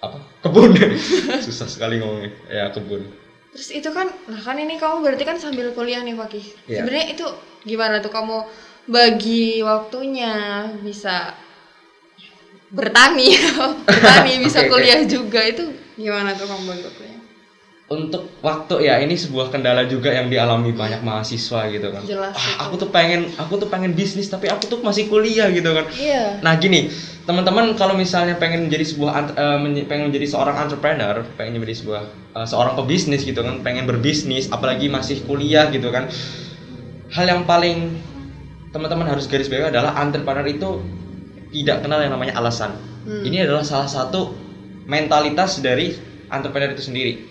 apa 0.01 0.19
kebun 0.41 0.73
susah 1.47 1.69
sekali 1.69 2.01
ngomongnya 2.01 2.33
ya 2.49 2.73
kebun 2.73 3.05
Terus 3.51 3.69
itu 3.75 3.91
kan, 3.91 4.07
nah 4.31 4.39
kan 4.39 4.55
ini 4.63 4.79
kamu 4.79 5.03
berarti 5.03 5.27
kan 5.27 5.35
sambil 5.35 5.75
kuliah 5.75 6.07
nih 6.07 6.15
Fakih. 6.15 6.55
Iya. 6.71 6.87
Sebenarnya 6.87 7.07
itu 7.19 7.27
gimana 7.67 7.99
tuh 7.99 8.15
kamu 8.15 8.47
bagi 8.87 9.59
waktunya 9.67 10.31
bisa 10.87 11.35
bertani, 12.71 13.35
bertani 13.91 14.33
bisa 14.47 14.71
kuliah 14.71 15.03
juga 15.03 15.43
itu 15.43 15.67
gimana 15.99 16.31
tuh 16.39 16.47
kamu 16.47 16.63
bagi 16.63 16.85
waktunya? 16.87 17.20
Untuk 17.91 18.31
waktu 18.39 18.87
ya 18.87 19.03
ini 19.03 19.19
sebuah 19.19 19.51
kendala 19.51 19.83
juga 19.91 20.15
yang 20.15 20.31
dialami 20.31 20.71
banyak 20.71 21.03
mahasiswa 21.03 21.67
gitu 21.75 21.91
kan 21.91 22.03
Jelas 22.07 22.31
Ah, 22.39 22.71
aku 22.71 22.79
tuh 22.79 22.89
pengen 22.95 23.27
aku 23.35 23.59
tuh 23.59 23.67
pengen 23.67 23.99
bisnis 23.99 24.31
tapi 24.31 24.47
aku 24.47 24.71
tuh 24.71 24.79
masih 24.79 25.11
kuliah 25.11 25.51
gitu 25.51 25.75
kan 25.75 25.91
Iya. 25.99 26.39
Nah 26.39 26.55
gini, 26.55 26.87
teman-teman 27.27 27.75
kalau 27.75 27.99
misalnya 27.99 28.39
pengen 28.39 28.71
menjadi 28.71 28.95
sebuah 28.95 29.35
eh, 29.35 29.59
pengen 29.91 30.15
menjadi 30.15 30.27
seorang 30.31 30.57
entrepreneur, 30.63 31.27
pengen 31.35 31.59
menjadi 31.59 31.83
sebuah 31.83 32.03
eh, 32.39 32.47
seorang 32.47 32.79
pebisnis 32.79 33.27
gitu 33.27 33.43
kan, 33.43 33.59
pengen 33.67 33.91
berbisnis, 33.91 34.47
apalagi 34.55 34.87
masih 34.87 35.27
kuliah 35.27 35.67
gitu 35.75 35.91
kan. 35.91 36.07
Hal 37.11 37.27
yang 37.27 37.43
paling 37.43 37.99
teman-teman 38.71 39.11
harus 39.11 39.27
garis 39.27 39.51
bawahi 39.51 39.75
adalah 39.75 39.99
entrepreneur 39.99 40.47
itu 40.47 40.79
tidak 41.51 41.83
kenal 41.83 41.99
yang 41.99 42.15
namanya 42.15 42.39
alasan. 42.39 42.79
Hmm. 43.03 43.27
Ini 43.27 43.51
adalah 43.51 43.67
salah 43.67 43.91
satu 43.91 44.31
mentalitas 44.87 45.59
dari 45.59 45.99
entrepreneur 46.31 46.71
itu 46.71 46.87
sendiri. 46.87 47.30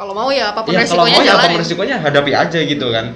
Kalau 0.00 0.16
mau 0.16 0.32
ya 0.32 0.56
apa 0.56 0.64
pun 0.64 0.72
Ya 0.72 0.80
kalau 0.88 1.04
resikonya 1.04 1.20
mau 1.20 1.28
ya 1.28 1.32
apa 1.36 1.46
pun 1.52 1.60
resikonya 1.60 1.96
hadapi 2.00 2.32
aja 2.32 2.58
gitu 2.64 2.86
kan. 2.88 3.06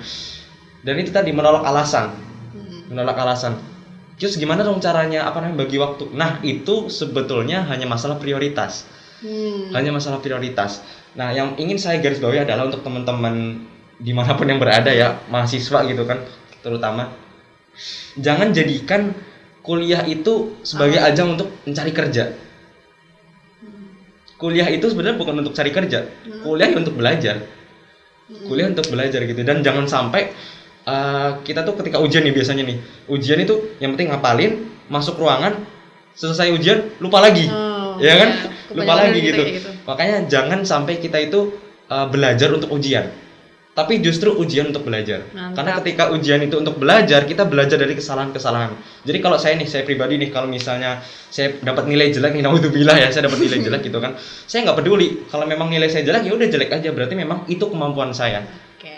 Dan 0.84 0.94
itu 1.00 1.08
tadi 1.08 1.32
menolak 1.32 1.64
alasan 1.64 2.12
Hmm. 2.52 2.92
menolak 2.92 3.16
alasan. 3.16 3.56
Terus 4.20 4.36
gimana 4.36 4.60
dong 4.60 4.84
caranya 4.84 5.24
apa 5.24 5.40
namanya 5.40 5.64
bagi 5.64 5.80
waktu? 5.80 6.12
Nah 6.12 6.44
itu 6.44 6.92
sebetulnya 6.92 7.64
hanya 7.72 7.88
masalah 7.88 8.20
prioritas, 8.20 8.84
Hmm. 9.24 9.72
hanya 9.72 9.96
masalah 9.96 10.20
prioritas. 10.20 10.84
Nah 11.16 11.32
yang 11.32 11.56
ingin 11.56 11.80
saya 11.80 12.04
garis 12.04 12.20
bawahi 12.20 12.44
adalah 12.44 12.68
untuk 12.68 12.84
teman-teman 12.84 13.64
di 13.96 14.12
mana 14.12 14.36
pun 14.36 14.44
yang 14.44 14.60
berada 14.60 14.92
ya 14.92 15.24
mahasiswa 15.32 15.86
gitu 15.88 16.02
kan 16.04 16.18
terutama 16.60 17.14
jangan 18.18 18.50
jadikan 18.50 19.14
kuliah 19.64 20.02
itu 20.04 20.58
sebagai 20.60 21.00
ajang 21.00 21.40
untuk 21.40 21.48
mencari 21.64 21.90
kerja. 21.96 22.36
Kuliah 24.34 24.66
itu 24.66 24.90
sebenarnya 24.90 25.16
bukan 25.16 25.40
untuk 25.40 25.54
cari 25.54 25.70
kerja, 25.70 26.10
kuliah 26.42 26.68
ya 26.68 26.76
untuk 26.76 26.94
belajar. 26.98 27.46
Kuliah 28.50 28.66
untuk 28.72 28.88
belajar 28.90 29.20
gitu. 29.22 29.40
Dan 29.46 29.62
jangan 29.62 29.86
sampai 29.86 30.34
uh, 30.88 31.38
kita 31.46 31.62
tuh 31.62 31.78
ketika 31.78 32.02
ujian 32.02 32.26
nih 32.26 32.34
biasanya 32.34 32.66
nih. 32.66 32.78
Ujian 33.06 33.38
itu 33.38 33.78
yang 33.78 33.94
penting 33.94 34.10
ngapalin 34.10 34.68
masuk 34.90 35.16
ruangan 35.22 35.54
selesai 36.18 36.50
ujian 36.50 36.98
lupa 36.98 37.22
lagi. 37.22 37.46
Oh, 37.46 38.02
ya 38.02 38.14
kan? 38.18 38.30
iya. 38.74 38.82
lupa 38.82 38.92
lagi 38.98 39.18
gitu, 39.20 39.26
gitu. 39.30 39.42
kayak 39.42 39.54
gitu. 39.60 39.70
makanya 39.86 40.16
jangan 40.26 40.60
sampai 40.66 40.94
kita 40.98 41.18
itu 41.22 41.54
uh, 41.88 42.06
belajar 42.10 42.50
untuk 42.50 42.70
ujian 42.74 43.12
tapi 43.74 43.98
justru 43.98 44.30
ujian 44.38 44.70
untuk 44.70 44.86
belajar 44.86 45.26
Mantap. 45.34 45.58
karena 45.58 45.70
ketika 45.82 46.04
ujian 46.14 46.40
itu 46.46 46.62
untuk 46.62 46.78
belajar 46.78 47.26
kita 47.26 47.42
belajar 47.42 47.74
dari 47.74 47.98
kesalahan-kesalahan 47.98 48.70
jadi 49.02 49.18
kalau 49.18 49.34
saya 49.34 49.58
nih 49.58 49.66
saya 49.66 49.82
pribadi 49.82 50.14
nih 50.14 50.30
kalau 50.30 50.46
misalnya 50.46 51.02
saya 51.26 51.58
dapat 51.58 51.90
nilai 51.90 52.14
jelek 52.14 52.38
nih 52.38 52.42
naudzubillah 52.46 52.94
ya 52.94 53.10
saya 53.10 53.26
dapat 53.26 53.42
nilai 53.42 53.58
jelek 53.66 53.82
gitu 53.82 53.98
kan 53.98 54.14
saya 54.46 54.62
nggak 54.70 54.78
peduli 54.78 55.26
kalau 55.26 55.50
memang 55.50 55.74
nilai 55.74 55.90
saya 55.90 56.06
jelek 56.06 56.22
ya 56.22 56.32
udah 56.38 56.48
jelek 56.48 56.70
aja 56.70 56.88
berarti 56.94 57.14
memang 57.18 57.50
itu 57.50 57.66
kemampuan 57.66 58.14
saya 58.14 58.46
Oke. 58.78 58.94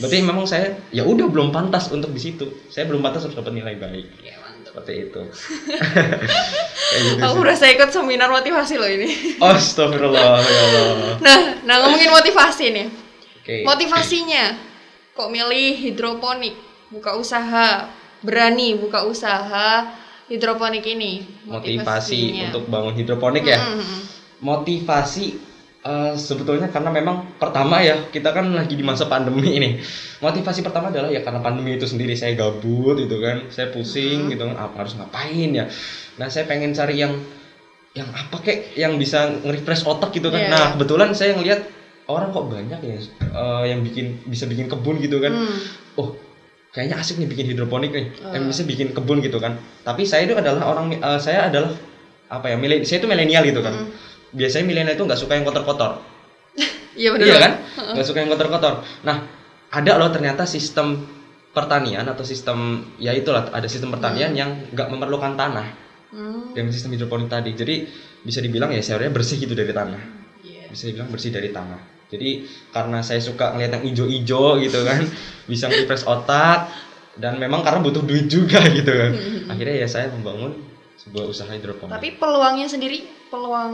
Berarti 0.00 0.16
memang 0.24 0.48
saya 0.48 0.80
ya 0.90 1.04
udah 1.04 1.28
belum 1.28 1.52
pantas 1.52 1.92
untuk 1.92 2.16
di 2.16 2.24
situ. 2.24 2.48
Saya 2.72 2.88
belum 2.88 3.04
pantas 3.04 3.28
untuk 3.28 3.44
dapat 3.44 3.52
nilai 3.52 3.76
baik. 3.76 4.08
Mantap. 4.16 4.64
Seperti 4.64 4.92
itu. 4.96 5.20
Gitu 6.90 7.22
Aku 7.22 7.38
sih. 7.38 7.42
berasa 7.44 7.64
ikut 7.68 7.90
seminar 7.92 8.32
motivasi 8.32 8.74
loh 8.80 8.88
ini. 8.88 9.38
Astagfirullah 9.38 10.40
ya 10.40 10.62
Allah. 10.64 11.14
Nah, 11.20 11.38
nah 11.68 11.76
ngomongin 11.84 12.10
motivasi 12.10 12.64
nih. 12.72 12.86
Oke. 13.50 13.66
Motivasinya 13.66 14.54
kok 15.10 15.26
milih 15.26 15.74
hidroponik? 15.74 16.54
buka 16.90 17.14
usaha, 17.14 17.86
berani 18.18 18.74
buka 18.74 19.06
usaha 19.06 19.94
hidroponik 20.26 20.82
ini? 20.86 21.22
motivasi 21.46 22.46
untuk 22.46 22.66
bangun 22.66 22.94
hidroponik 22.94 23.42
ya 23.42 23.58
Mm-mm. 23.58 23.98
motivasi 24.38 25.38
eh, 25.82 26.14
sebetulnya 26.14 26.70
karena 26.70 26.90
memang 26.90 27.26
pertama 27.38 27.78
ya 27.78 28.10
kita 28.10 28.30
kan 28.30 28.50
lagi 28.54 28.74
di 28.74 28.82
masa 28.82 29.06
pandemi 29.06 29.54
ini 29.54 29.70
motivasi 30.18 30.62
pertama 30.62 30.90
adalah 30.90 31.10
ya 31.10 31.22
karena 31.22 31.38
pandemi 31.38 31.74
itu 31.74 31.86
sendiri 31.86 32.14
saya 32.14 32.34
gabut 32.34 32.98
gitu 32.98 33.18
kan 33.18 33.46
saya 33.50 33.70
pusing 33.70 34.30
gitu 34.30 34.46
kan 34.46 34.54
apa 34.58 34.86
harus 34.86 34.94
ngapain 34.94 35.50
ya 35.50 35.66
nah 36.18 36.26
saya 36.26 36.46
pengen 36.46 36.74
cari 36.74 37.02
yang 37.02 37.18
yang 37.94 38.06
apa 38.14 38.38
kek 38.42 38.78
yang 38.78 38.94
bisa 38.98 39.30
nge-refresh 39.42 39.82
otak 39.86 40.14
gitu 40.14 40.30
kan 40.30 40.42
Iya. 40.42 40.50
nah 40.50 40.64
kebetulan 40.74 41.10
saya 41.14 41.34
ngelihat 41.34 41.79
orang 42.12 42.28
kok 42.28 42.46
banyak 42.46 42.80
ya 42.80 42.96
eh, 43.22 43.64
yang 43.66 43.80
bikin 43.80 44.20
bisa 44.24 44.44
bikin 44.44 44.66
kebun 44.66 44.98
gitu 44.98 45.18
kan 45.18 45.30
Hmm. 45.30 45.56
oh 45.96 46.08
kayaknya 46.70 46.98
asik 46.98 47.16
nih 47.16 47.26
bikin 47.26 47.46
hidroponik 47.48 47.90
nih 47.90 48.06
Oh. 48.20 48.30
yang 48.30 48.44
bisa 48.46 48.62
bikin 48.62 48.90
kebun 48.90 49.18
gitu 49.18 49.38
kan 49.38 49.54
tapi 49.80 50.02
saya 50.02 50.24
itu 50.24 50.34
adalah 50.34 50.66
orang 50.66 50.92
eh, 50.92 51.18
saya 51.18 51.46
adalah 51.46 51.70
apa 52.28 52.46
ya 52.46 52.56
milen 52.56 52.82
saya 52.82 52.98
itu 52.98 53.06
milenial 53.06 53.42
gitu 53.42 53.58
kan 53.58 53.74
Mm. 53.74 53.88
biasanya 54.32 54.64
milenial 54.64 54.94
itu 54.94 55.02
nggak 55.02 55.18
suka 55.18 55.34
yang 55.34 55.42
kotor-kotor 55.42 55.98
Iya 56.96 57.10
benar. 57.12 57.24
iya 57.24 57.36
kan 57.38 57.52
nggak 57.90 58.06
suka 58.06 58.18
yang 58.18 58.30
kotor-kotor 58.30 58.74
nah 59.02 59.16
ada 59.70 59.92
loh 59.96 60.10
ternyata 60.10 60.42
sistem 60.44 61.06
pertanian 61.50 62.02
atau 62.04 62.22
sistem 62.22 62.58
ya 62.96 63.10
itulah 63.10 63.50
ada 63.50 63.66
sistem 63.66 63.90
pertanian 63.90 64.30
yang 64.32 64.50
nggak 64.70 64.86
memerlukan 64.86 65.34
tanah 65.34 65.66
Hmm. 66.10 66.50
dengan 66.50 66.74
sistem 66.74 66.90
hidroponik 66.90 67.26
tadi 67.26 67.54
jadi 67.54 67.86
bisa 68.20 68.38
dibilang 68.38 68.66
ya 68.68 68.78
sebenarnya 68.78 69.14
bersih 69.14 69.38
gitu 69.38 69.54
dari 69.54 69.70
tanah 69.70 70.02
Iya. 70.42 70.66
bisa 70.66 70.90
dibilang 70.90 71.06
bersih 71.06 71.30
dari 71.30 71.50
tanah 71.50 71.78
jadi 72.10 72.42
karena 72.70 72.98
saya 73.00 73.18
suka 73.18 73.54
ngeliat 73.54 73.78
yang 73.78 73.84
ijo-ijo 73.86 74.58
gitu 74.58 74.78
kan 74.82 75.06
bisa 75.50 75.66
refresh 75.66 76.04
otak 76.04 76.68
dan 77.16 77.38
memang 77.38 77.62
karena 77.62 77.78
butuh 77.78 78.02
duit 78.02 78.26
juga 78.26 78.60
gitu 78.76 78.90
kan 78.90 79.10
akhirnya 79.52 79.76
ya 79.80 79.88
saya 79.88 80.10
membangun 80.10 80.58
sebuah 80.98 81.24
usaha 81.26 81.48
hidroponik 81.48 81.96
Tapi 81.96 82.20
peluangnya 82.20 82.68
sendiri, 82.68 83.00
peluang 83.32 83.72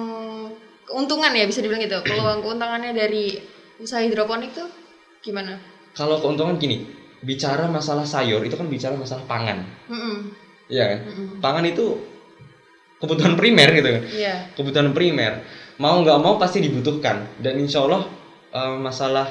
keuntungan 0.86 1.34
ya 1.34 1.42
bisa 1.42 1.58
dibilang 1.58 1.82
gitu. 1.82 1.98
Peluang 2.06 2.38
keuntungannya 2.38 2.94
dari 2.94 3.34
usaha 3.76 3.98
hidroponik 3.98 4.54
tuh 4.54 4.70
gimana? 5.20 5.58
kalau 5.90 6.20
keuntungan 6.20 6.54
gini 6.54 6.86
bicara 7.18 7.66
masalah 7.66 8.04
sayur 8.04 8.44
itu 8.44 8.52
kan 8.54 8.68
bicara 8.68 8.94
masalah 8.94 9.24
pangan 9.24 9.64
Mm-mm. 9.88 10.28
iya 10.68 10.84
kan 10.92 10.98
Mm-mm. 11.08 11.28
pangan 11.40 11.64
itu 11.64 11.98
kebutuhan 12.96 13.34
primer 13.34 13.68
gitu 13.72 13.88
kan 13.90 14.02
Iya. 14.06 14.34
kebutuhan 14.54 14.92
primer 14.92 15.40
mau 15.76 15.96
nggak 16.00 16.20
mau 16.20 16.36
pasti 16.36 16.60
dibutuhkan 16.60 17.24
dan 17.40 17.56
insya 17.56 17.84
Allah 17.84 18.08
eh, 18.56 18.76
masalah 18.78 19.28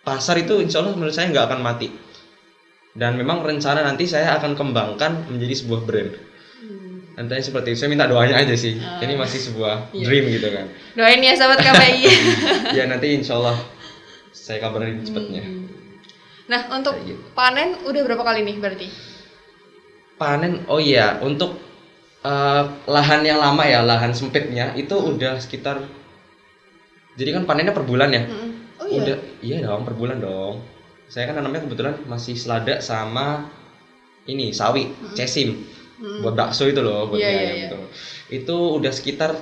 pasar 0.00 0.38
itu 0.38 0.58
insya 0.58 0.80
Allah 0.80 0.94
menurut 0.94 1.12
saya 1.12 1.28
nggak 1.28 1.46
akan 1.46 1.60
mati 1.60 1.90
dan 2.94 3.14
memang 3.14 3.42
rencana 3.42 3.82
nanti 3.82 4.06
saya 4.06 4.34
akan 4.34 4.54
kembangkan 4.54 5.26
menjadi 5.28 5.54
sebuah 5.56 5.82
brand 5.82 6.12
Hmm. 6.58 7.14
nantinya 7.14 7.38
seperti 7.40 7.70
itu 7.70 7.78
saya 7.78 7.86
minta 7.88 8.04
doanya 8.04 8.34
aja 8.36 8.50
sih 8.52 8.74
Ah. 8.76 8.98
ini 8.98 9.14
masih 9.14 9.38
sebuah 9.40 9.74
Iya. 9.94 10.04
dream 10.04 10.24
gitu 10.28 10.48
kan 10.48 10.66
Doain 10.92 11.20
ya 11.20 11.32
sahabat 11.32 11.58
KPI. 11.60 12.02
ya 12.78 12.84
nanti 12.86 13.14
insya 13.14 13.36
Allah 13.36 13.54
saya 14.30 14.58
kabarin 14.60 14.98
cepatnya 15.00 15.42
Hmm. 15.42 15.66
Nah, 16.48 16.64
untuk 16.72 16.96
gitu. 17.00 17.20
panen 17.30 17.76
udah 17.84 18.00
berapa 18.02 18.22
kali 18.22 18.40
nih 18.42 18.56
berarti? 18.56 18.88
panen 20.16 20.66
oh 20.66 20.78
iya 20.78 21.20
untuk 21.20 21.60
eh, 22.20 22.62
lahan 22.86 23.20
yang 23.22 23.38
lama 23.38 23.62
ya 23.62 23.80
lahan 23.80 24.10
sempitnya 24.10 24.74
itu 24.74 24.96
udah 24.96 25.36
sekitar 25.36 25.78
jadi 27.18 27.34
kan 27.34 27.42
panennya 27.44 27.74
per 27.74 27.82
bulan 27.82 28.08
ya 28.08 28.22
Mm-mm. 28.22 28.50
Oh 28.78 28.86
iya. 28.86 29.02
Udah, 29.02 29.16
iya 29.42 29.56
dong 29.60 29.82
per 29.82 29.92
bulan 29.92 30.16
dong. 30.16 30.62
Saya 31.04 31.26
kan 31.26 31.34
nanamnya 31.34 31.60
kebetulan 31.60 31.98
masih 32.04 32.32
selada 32.32 32.78
sama 32.78 33.50
ini 34.24 34.48
sawi, 34.50 34.86
cesim 35.12 35.66
Mm. 35.98 36.22
buat 36.22 36.30
bakso 36.32 36.62
itu 36.62 36.78
loh, 36.78 37.10
buat 37.10 37.18
Iya, 37.18 37.26
mie 37.26 37.34
iya, 37.34 37.42
ayam 37.42 37.56
iya. 37.56 37.66
itu. 37.66 37.78
Itu 38.38 38.56
udah 38.78 38.88
sekitar 38.88 39.34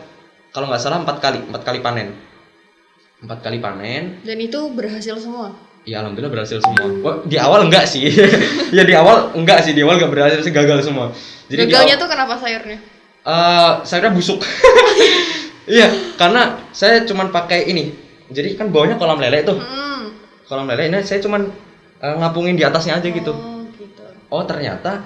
kalau 0.49 0.67
nggak 0.67 0.81
salah 0.81 0.99
empat 0.99 1.21
kali, 1.21 1.45
empat 1.45 1.63
kali 1.63 1.79
panen, 1.79 2.17
empat 3.19 3.39
kali 3.41 3.61
panen. 3.61 4.25
Dan 4.25 4.41
itu 4.41 4.73
berhasil 4.73 5.21
semua. 5.21 5.53
Ya 5.85 6.01
alhamdulillah 6.01 6.33
berhasil 6.33 6.57
semua. 6.59 6.89
Wah, 7.05 7.17
di 7.23 7.37
awal 7.37 7.61
enggak 7.63 7.85
sih, 7.85 8.09
ya 8.77 8.83
di 8.83 8.95
awal 8.95 9.37
enggak 9.37 9.61
sih, 9.61 9.71
di 9.71 9.85
awal 9.85 10.01
nggak 10.01 10.09
berhasil 10.11 10.41
sih 10.41 10.51
gagal 10.51 10.81
semua. 10.83 11.13
di 11.45 11.55
Gagalnya 11.55 11.93
awal- 11.93 12.01
tuh 12.01 12.09
kenapa 12.09 12.35
sayurnya? 12.41 12.79
Eh, 13.23 13.73
sayurnya 13.85 14.13
busuk. 14.17 14.41
Iya, 15.67 16.15
karena 16.15 16.71
saya 16.71 17.03
cuman 17.03 17.35
pakai 17.35 17.67
ini. 17.67 17.91
Jadi 18.31 18.55
kan 18.55 18.71
bawahnya 18.71 18.99
kolam 18.99 19.19
lele 19.19 19.43
tuh. 19.43 19.59
Hmm. 19.59 20.15
Kolam 20.47 20.71
lele 20.71 20.91
ini 20.91 20.99
saya 21.03 21.19
cuman 21.19 21.51
eh, 22.03 22.15
ngapungin 22.23 22.55
di 22.55 22.63
atasnya 22.63 22.99
aja 22.99 23.09
gitu. 23.11 23.35
Oh, 23.35 23.67
gitu. 23.75 24.03
Oh 24.31 24.43
ternyata 24.47 25.03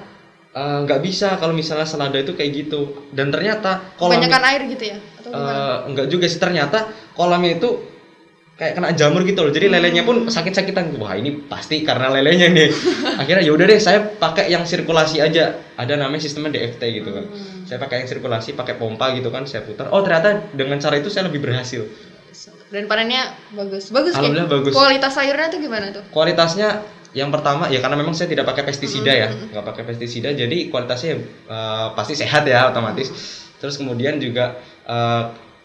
eh, 0.53 0.79
nggak 0.85 1.01
bisa 1.01 1.41
kalau 1.41 1.57
misalnya 1.57 1.89
selada 1.89 2.21
itu 2.21 2.37
kayak 2.37 2.53
gitu. 2.65 3.09
Dan 3.13 3.33
ternyata 3.33 3.97
kolam 3.97 4.21
Kebanyakan 4.21 4.43
air 4.53 4.63
gitu 4.69 4.85
ya? 4.85 4.97
Atau 5.21 5.31
eh, 5.33 5.77
enggak 5.89 6.07
juga 6.13 6.27
sih 6.29 6.41
ternyata 6.41 6.93
kolamnya 7.17 7.57
itu 7.57 7.90
kayak 8.61 8.77
kena 8.77 8.93
jamur 8.93 9.25
gitu 9.25 9.41
loh. 9.41 9.49
Jadi 9.49 9.73
lelenya 9.73 10.05
pun 10.05 10.29
sakit-sakitan. 10.29 11.01
Wah 11.01 11.17
ini 11.17 11.49
pasti 11.49 11.81
karena 11.81 12.13
lelenya 12.13 12.53
nih. 12.53 12.69
Akhirnya 13.25 13.41
ya 13.41 13.57
udah 13.57 13.65
deh 13.65 13.81
saya 13.81 14.05
pakai 14.05 14.53
yang 14.53 14.69
sirkulasi 14.69 15.17
aja. 15.25 15.57
Ada 15.81 15.97
namanya 15.97 16.21
sistemnya 16.21 16.53
DFT 16.53 16.83
gitu 17.01 17.09
kan. 17.17 17.25
Hmm. 17.25 17.65
Saya 17.65 17.81
pakai 17.81 18.05
yang 18.05 18.09
sirkulasi, 18.13 18.53
pakai 18.53 18.77
pompa 18.77 19.17
gitu 19.17 19.33
kan. 19.33 19.49
Saya 19.49 19.65
putar. 19.65 19.89
Oh 19.89 20.05
ternyata 20.05 20.53
dengan 20.53 20.77
cara 20.77 21.01
itu 21.01 21.09
saya 21.09 21.33
lebih 21.33 21.41
berhasil. 21.41 21.89
Dan 22.69 22.85
panennya 22.85 23.33
bagus. 23.57 23.89
Bagus 23.89 24.13
Ki. 24.13 24.21
Alhamdulillah 24.21 24.53
bagus. 24.53 24.73
Kualitas 24.77 25.13
sayurnya 25.17 25.49
tuh 25.49 25.59
gimana 25.65 25.87
tuh? 25.91 26.05
kualitasnya 26.13 26.85
yang 27.11 27.35
pertama 27.35 27.67
ya 27.67 27.83
karena 27.83 27.99
memang 27.99 28.15
saya 28.15 28.31
tidak 28.31 28.47
pakai 28.47 28.63
pestisida 28.63 29.11
ya 29.11 29.35
Mm-hmm. 29.35 29.51
nggak 29.51 29.67
pakai 29.67 29.83
pestisida 29.83 30.31
jadi 30.31 30.71
kualitasnya 30.71 31.19
eh, 31.51 31.89
pasti 31.99 32.15
sehat 32.15 32.47
ya 32.47 32.71
otomatis 32.71 33.11
terus 33.59 33.75
kemudian 33.83 34.23
juga 34.23 34.63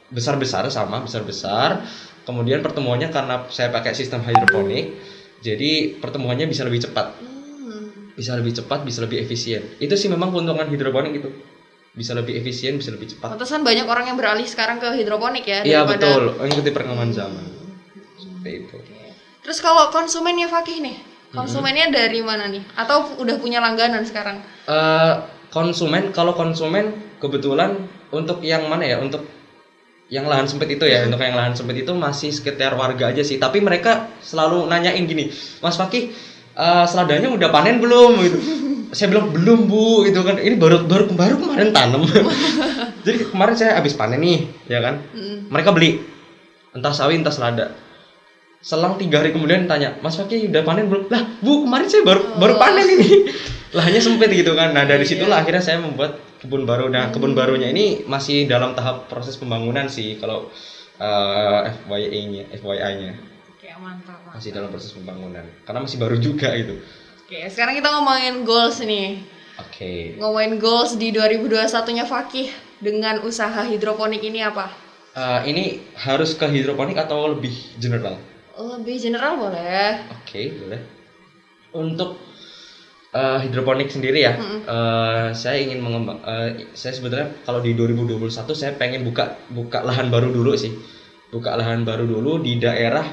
besar 0.09 0.41
besar 0.41 0.65
sama 0.73 1.05
besar 1.05 1.21
besar 1.21 1.85
kemudian 2.25 2.59
pertumbuhannya 2.59 3.07
karena 3.07 3.45
saya 3.47 3.69
pakai 3.69 3.93
sistem 3.93 4.21
hidroponik 4.21 4.97
jadi 5.39 5.95
pertumbuhannya 5.95 6.45
bisa 6.45 6.65
lebih 6.65 6.81
cepat. 6.81 7.13
Hmm. 7.15 8.11
bisa 8.15 8.31
lebih 8.33 8.53
cepat 8.53 8.81
bisa 8.81 8.99
lebih 8.99 9.19
efisien. 9.19 9.61
Itu 9.77 9.93
sih 9.93 10.07
memang 10.07 10.31
keuntungan 10.31 10.65
hidroponik 10.65 11.13
itu. 11.15 11.29
Bisa 11.91 12.11
lebih 12.11 12.35
efisien 12.35 12.75
bisa 12.75 12.91
lebih 12.91 13.07
cepat. 13.07 13.35
Pantesan 13.35 13.61
banyak 13.61 13.85
orang 13.85 14.07
yang 14.07 14.17
beralih 14.17 14.43
sekarang 14.43 14.79
ke 14.79 14.89
hidroponik 14.95 15.43
ya 15.43 15.61
iya 15.61 15.83
daripada- 15.83 15.95
betul. 15.95 16.23
Mengikuti 16.39 16.69
perkembangan 16.71 17.11
zaman. 17.11 17.45
Seperti 18.15 18.49
itu. 18.57 18.75
Terus 19.41 19.59
kalau 19.59 19.87
konsumennya 19.89 20.47
Fakih 20.47 20.81
nih, 20.81 20.97
Mm-hmm. 20.97 21.35
konsumennya 21.35 21.85
dari 21.91 22.19
mana 22.19 22.47
nih? 22.47 22.63
Atau 22.73 23.19
udah 23.19 23.35
punya 23.35 23.59
langganan 23.59 24.01
sekarang? 24.01 24.39
Eh, 24.65 25.13
konsumen 25.51 26.09
kalau 26.09 26.31
konsumen 26.31 26.95
kebetulan 27.19 27.75
untuk 28.09 28.39
yang 28.39 28.63
mana 28.65 28.87
ya? 28.87 28.97
Untuk 28.97 29.27
yang 30.05 30.29
lahan 30.29 30.45
sempit 30.45 30.69
itu 30.69 30.85
ya 30.85 31.01
untuk 31.09 31.17
yang 31.17 31.33
lahan 31.33 31.57
sempit 31.57 31.81
itu 31.81 31.91
masih 31.97 32.29
sekitar 32.29 32.77
warga 32.77 33.09
aja 33.09 33.25
sih. 33.25 33.41
Tapi 33.41 33.61
mereka 33.61 34.13
selalu 34.21 34.69
nanyain 34.69 35.01
gini 35.09 35.33
Mas 35.65 35.77
Fakih 35.77 36.13
eh, 36.53 36.85
seladanya 36.85 37.33
udah 37.33 37.49
panen 37.49 37.81
belum? 37.81 38.11
Gitu. 38.21 38.37
Saya 38.93 39.11
bilang 39.11 39.33
belum 39.33 39.65
bu 39.65 40.05
itu 40.05 40.21
kan. 40.21 40.37
Ini 40.37 40.55
baru 40.61 40.85
baru 40.85 41.09
baru 41.13 41.35
kemarin 41.41 41.73
tanam. 41.73 42.05
Jadi 43.05 43.17
kemarin 43.33 43.55
saya 43.57 43.81
habis 43.81 43.97
panen 43.97 44.21
nih 44.21 44.45
ya 44.69 44.81
kan. 44.81 45.01
Hmm. 45.13 45.49
mereka 45.49 45.73
beli 45.73 46.01
entah 46.77 46.93
sawi 46.93 47.17
entah 47.17 47.33
selada. 47.33 47.73
Selang 48.65 48.97
tiga 48.97 49.21
hari 49.21 49.29
kemudian 49.29 49.69
tanya 49.69 49.97
mas 50.01 50.17
Fakih 50.17 50.49
udah 50.53 50.61
panen 50.61 50.85
belum? 50.85 51.09
Lah 51.09 51.21
bu 51.41 51.65
kemarin 51.65 51.89
saya 51.89 52.05
baru 52.05 52.21
baru 52.37 52.61
panen 52.61 52.85
ini 52.93 53.09
lahannya 53.75 54.01
sempit 54.01 54.31
gitu 54.31 54.55
kan 54.55 54.71
nah 54.71 54.87
dari 54.87 55.03
situlah 55.03 55.43
akhirnya 55.43 55.59
saya 55.59 55.77
membuat 55.83 56.15
kebun 56.39 56.63
baru 56.63 56.87
nah 56.87 57.11
kebun 57.11 57.35
barunya 57.35 57.69
ini 57.69 58.07
masih 58.07 58.47
dalam 58.47 58.71
tahap 58.71 59.11
proses 59.11 59.35
pembangunan 59.35 59.85
sih 59.91 60.15
kalau 60.15 60.47
eh, 60.97 61.59
FYI-nya 61.85 62.43
FYI-nya 62.55 63.11
Oke, 63.55 63.67
mantap, 63.75 64.15
mantap. 64.23 64.33
masih 64.39 64.49
dalam 64.55 64.69
proses 64.71 64.91
pembangunan 64.95 65.43
karena 65.67 65.79
masih 65.83 65.97
baru 65.99 66.15
juga 66.17 66.55
gitu 66.55 66.79
Oke, 67.25 67.41
sekarang 67.49 67.73
kita 67.73 67.89
ngomongin 67.89 68.45
goals 68.45 68.77
nih. 68.85 69.17
oke 69.57 70.21
Ngomongin 70.21 70.61
goals 70.61 70.93
di 70.93 71.09
2021-nya 71.09 72.05
Fakih 72.05 72.53
dengan 72.77 73.17
usaha 73.25 73.65
hidroponik 73.65 74.21
ini 74.21 74.45
apa? 74.45 74.69
Eh, 75.17 75.39
ini 75.49 75.63
harus 75.97 76.37
ke 76.37 76.45
hidroponik 76.45 76.93
atau 77.01 77.25
lebih 77.33 77.49
general 77.81 78.21
Lebih 78.53 78.95
general 79.01 79.41
boleh. 79.41 80.05
Oke, 80.13 80.53
boleh. 80.53 80.79
Untuk 81.73 82.15
eh, 83.15 83.37
hidroponik 83.47 83.87
sendiri 83.87 84.19
ya, 84.27 84.35
eh, 84.67 85.27
saya 85.31 85.57
ingin 85.63 85.79
mengembang. 85.79 86.19
eh, 86.27 86.67
saya 86.75 86.91
sebetulnya 86.91 87.31
kalau 87.47 87.63
di 87.63 87.71
2021 87.71 88.51
saya 88.51 88.75
pengen 88.75 89.07
buka 89.07 89.39
buka 89.47 89.79
lahan 89.87 90.11
baru 90.11 90.35
dulu 90.35 90.51
sih, 90.59 90.75
buka 91.31 91.55
lahan 91.55 91.87
baru 91.87 92.03
dulu 92.03 92.43
di 92.43 92.59
daerah 92.59 93.07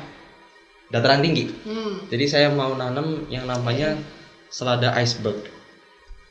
dataran 0.91 1.23
tinggi. 1.23 1.49
Hmm. 1.65 2.11
Jadi 2.11 2.25
saya 2.27 2.49
mau 2.51 2.75
nanam 2.75 3.31
yang 3.31 3.47
namanya 3.47 3.97
selada 4.51 4.93
iceberg. 4.99 5.49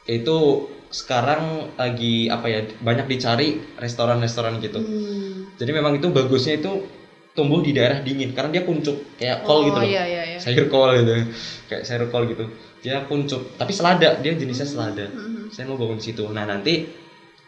Itu 0.05 0.67
sekarang 0.91 1.71
lagi 1.79 2.27
apa 2.27 2.51
ya 2.51 2.61
banyak 2.83 3.07
dicari 3.07 3.57
restoran-restoran 3.79 4.59
gitu. 4.59 4.83
Hmm. 4.83 5.55
Jadi 5.55 5.71
memang 5.71 5.95
itu 5.97 6.11
bagusnya 6.11 6.59
itu 6.59 6.83
tumbuh 7.31 7.63
di 7.63 7.71
daerah 7.71 8.03
dingin 8.03 8.35
karena 8.35 8.59
dia 8.59 8.63
kuncup 8.67 9.15
kayak 9.15 9.47
kol 9.47 9.63
oh, 9.63 9.71
gitu 9.71 9.79
loh 9.79 9.87
iya 9.87 10.03
iya 10.03 10.23
iya. 10.35 10.39
sayur 10.39 10.67
kol 10.67 10.91
gitu 10.91 11.31
kayak 11.71 11.83
sayur 11.87 12.11
kol 12.11 12.27
gitu 12.27 12.43
dia 12.81 13.05
kuncup 13.05 13.55
tapi 13.55 13.71
selada 13.71 14.17
dia 14.17 14.33
jenisnya 14.33 14.65
selada 14.65 15.05
Mhm. 15.05 15.49
saya 15.49 15.65
mau 15.65 15.77
bangun 15.77 15.97
di 15.97 16.05
situ 16.07 16.23
nah 16.27 16.43
nanti 16.43 16.89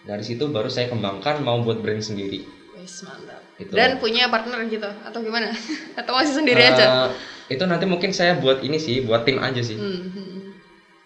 dari 0.01 0.21
situ 0.21 0.47
baru 0.47 0.67
saya 0.67 0.87
kembangkan 0.87 1.41
mau 1.41 1.59
buat 1.59 1.79
brand 1.79 1.99
sendiri 1.99 2.43
Wis, 2.75 3.01
mantap. 3.01 3.39
Gitu. 3.55 3.69
Dan 3.71 3.95
punya 3.97 4.27
partner 4.27 4.59
gitu 4.65 4.83
atau 4.83 5.19
gimana? 5.19 5.53
atau 5.99 6.11
masih 6.11 6.35
sendiri 6.35 6.59
Eh, 6.59 6.69
aja? 6.69 7.13
itu 7.45 7.63
nanti 7.63 7.85
mungkin 7.85 8.09
saya 8.09 8.35
buat 8.35 8.59
ini 8.59 8.75
sih 8.77 9.01
buat 9.01 9.23
tim 9.23 9.37
aja 9.37 9.59
sih 9.59 9.75
Hmm, 9.75 10.03
hmm. 10.05 10.41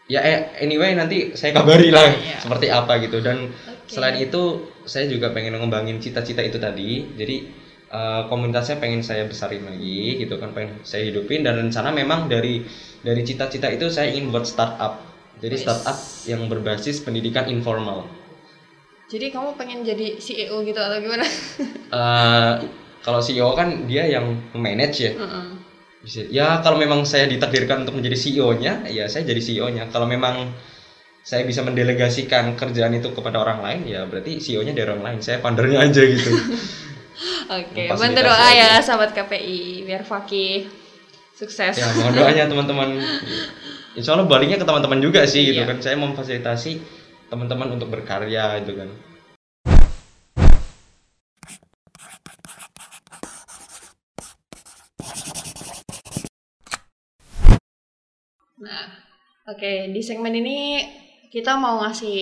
ya 0.08 0.20
eh, 0.22 0.38
anyway 0.60 0.92
nanti 0.92 1.34
saya 1.34 1.52
kabari 1.52 1.90
lah 1.90 2.08
Iya. 2.08 2.40
seperti 2.40 2.68
apa 2.68 2.94
gitu 3.00 3.20
dan 3.20 3.52
Oke. 3.52 3.92
selain 3.92 4.18
itu 4.18 4.42
saya 4.84 5.06
juga 5.06 5.30
pengen 5.30 5.54
ngembangin 5.54 6.00
cita-cita 6.00 6.40
itu 6.40 6.58
tadi 6.58 6.90
jadi 7.14 7.36
eh, 7.88 8.22
komunitasnya 8.26 8.80
pengen 8.80 9.00
saya 9.00 9.24
besarin 9.24 9.62
lagi 9.62 10.18
gitu 10.18 10.36
kan 10.36 10.52
pengen 10.52 10.80
saya 10.82 11.06
hidupin 11.06 11.40
dan 11.42 11.56
rencana 11.58 11.92
memang 11.92 12.26
dari 12.26 12.64
dari 13.08 13.24
cita-cita 13.24 13.72
itu 13.72 13.88
saya 13.88 14.12
ingin 14.12 14.36
buat 14.36 14.44
startup. 14.44 15.00
Jadi 15.40 15.56
startup 15.56 15.96
yang 16.28 16.44
berbasis 16.52 17.00
pendidikan 17.00 17.48
informal. 17.48 18.04
Jadi 19.08 19.32
kamu 19.32 19.56
pengen 19.56 19.88
jadi 19.88 20.20
CEO 20.20 20.60
gitu 20.68 20.76
atau 20.76 21.00
gimana? 21.00 21.24
Eh, 21.88 22.54
kalau 23.00 23.24
CEO 23.24 23.56
kan 23.56 23.88
dia 23.88 24.04
yang 24.04 24.52
manage 24.52 25.08
ya. 25.08 25.16
Heeh. 25.16 25.48
Bisa- 26.04 26.28
ya 26.28 26.60
kalau 26.60 26.76
memang 26.76 27.08
saya 27.08 27.32
ditakdirkan 27.32 27.88
untuk 27.88 27.96
menjadi 27.96 28.20
CEO-nya 28.20 28.84
ya 28.92 29.08
saya 29.08 29.24
jadi 29.24 29.40
CEO-nya 29.40 29.88
kalau 29.88 30.04
memang 30.04 30.52
saya 31.24 31.48
bisa 31.48 31.64
mendelegasikan 31.64 32.60
kerjaan 32.60 33.00
itu 33.00 33.08
kepada 33.16 33.40
orang 33.40 33.64
lain 33.64 33.82
ya 33.88 34.04
berarti 34.04 34.44
CEO-nya 34.44 34.76
dari 34.76 34.92
orang 34.92 35.04
lain. 35.08 35.20
Saya 35.24 35.40
foundernya 35.40 35.80
aja 35.80 36.02
gitu. 36.04 36.28
Oke, 37.56 37.88
Memfasilitasi 37.88 38.04
bantu 38.04 38.22
doa 38.28 38.50
ya 38.52 38.72
sahabat 38.84 39.16
KPI 39.16 39.88
biar 39.88 40.04
Fakih 40.04 40.68
sukses. 41.38 41.74
ya 41.78 41.88
mohon 41.96 42.14
doanya 42.18 42.50
teman-teman 42.50 42.90
insya 43.94 44.18
Allah 44.18 44.26
baliknya 44.26 44.58
ke 44.58 44.66
teman-teman 44.66 45.00
juga 45.00 45.22
sih 45.30 45.46
gitu 45.46 45.62
Iya. 45.62 45.70
kan 45.70 45.78
saya 45.80 45.96
memfasilitasi 45.98 46.72
teman-teman 47.30 47.78
untuk 47.78 47.94
berkarya 47.94 48.58
gitu 48.62 48.74
kan 48.74 48.90
Nah, 58.58 58.86
oke 59.52 59.94
di 59.94 60.02
segmen 60.02 60.34
ini 60.34 60.82
kita 61.30 61.54
mau 61.62 61.76
ngasih 61.86 62.20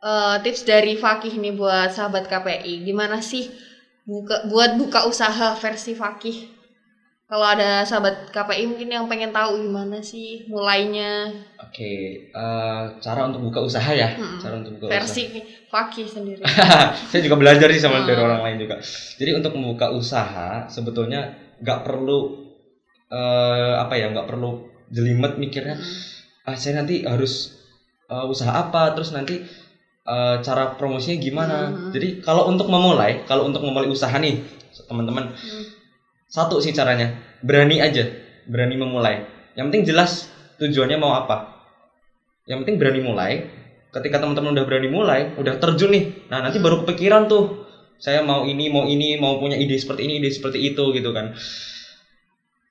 eh, 0.00 0.36
tips 0.44 0.62
dari 0.68 0.94
Fakih 1.00 1.34
nih 1.40 1.54
buat 1.56 1.88
sahabat 1.96 2.28
KPI. 2.28 2.84
Gimana 2.84 3.20
sih 3.24 3.48
buka 4.04 4.44
buat 4.52 4.76
buka 4.76 5.08
usaha 5.08 5.56
versi 5.56 5.92
Fakih? 5.96 6.59
Kalau 7.30 7.46
ada 7.46 7.86
sahabat 7.86 8.26
KPI 8.34 8.66
mungkin 8.66 8.90
yang 8.90 9.06
pengen 9.06 9.30
tahu 9.30 9.62
gimana 9.62 10.02
sih 10.02 10.42
mulainya 10.50 11.30
oke 11.62 11.92
eh, 12.26 12.82
cara 12.98 13.20
untuk 13.30 13.46
buka 13.46 13.62
usaha 13.62 13.86
ya 13.94 14.18
Mm-mm. 14.18 14.42
cara 14.42 14.58
untuk 14.58 14.82
buka 14.82 14.86
usaha 14.90 14.98
versi 14.98 15.22
Fakih 15.70 16.06
sendiri. 16.10 16.42
saya 17.14 17.20
juga 17.22 17.38
belajar 17.38 17.70
sih 17.70 17.78
sama 17.78 18.02
dari 18.02 18.18
Hmm. 18.18 18.26
orang 18.26 18.40
lain 18.42 18.56
juga. 18.66 18.82
Jadi 19.14 19.30
untuk 19.38 19.54
membuka 19.54 19.94
usaha 19.94 20.66
sebetulnya 20.66 21.30
nggak 21.62 21.86
perlu 21.86 22.18
eh, 23.10 23.74
apa 23.78 23.94
ya 23.94 24.10
nggak 24.10 24.26
perlu 24.26 24.50
jelimet 24.90 25.38
mikirnya 25.38 25.78
Mm. 25.78 26.50
ah 26.50 26.56
saya 26.58 26.82
nanti 26.82 27.06
harus 27.06 27.54
eh, 28.10 28.26
usaha 28.26 28.50
apa 28.50 28.90
terus 28.98 29.14
nanti 29.14 29.38
eh, 30.02 30.36
cara 30.42 30.74
promosinya 30.74 31.14
gimana. 31.22 31.58
Hmm. 31.70 31.90
Jadi 31.94 32.18
kalau 32.18 32.50
untuk 32.50 32.66
memulai 32.66 33.22
kalau 33.22 33.46
untuk 33.46 33.62
memulai 33.62 33.86
usaha 33.86 34.18
nih 34.18 34.42
teman-teman 34.90 35.30
Hmm. 35.30 35.64
Satu 36.30 36.62
sih 36.62 36.70
caranya 36.70 37.18
berani 37.42 37.82
aja 37.82 38.06
berani 38.46 38.78
memulai. 38.78 39.26
Yang 39.58 39.64
penting 39.70 39.84
jelas 39.90 40.10
tujuannya 40.62 40.96
mau 40.96 41.18
apa. 41.18 41.58
Yang 42.46 42.64
penting 42.64 42.76
berani 42.78 43.00
mulai 43.02 43.32
ketika 43.90 44.22
teman-teman 44.22 44.54
udah 44.54 44.66
berani 44.66 44.88
mulai, 44.88 45.20
udah 45.34 45.58
terjun 45.58 45.90
nih. 45.90 46.04
Nah, 46.30 46.42
nanti 46.46 46.62
baru 46.62 46.86
kepikiran 46.86 47.26
tuh. 47.26 47.66
Saya 48.00 48.24
mau 48.24 48.48
ini, 48.48 48.72
mau 48.72 48.88
ini, 48.88 49.20
mau 49.20 49.36
punya 49.36 49.60
ide 49.60 49.76
seperti 49.76 50.08
ini, 50.08 50.22
ide 50.22 50.32
seperti 50.32 50.72
itu 50.72 50.84
gitu 50.96 51.12
kan. 51.12 51.36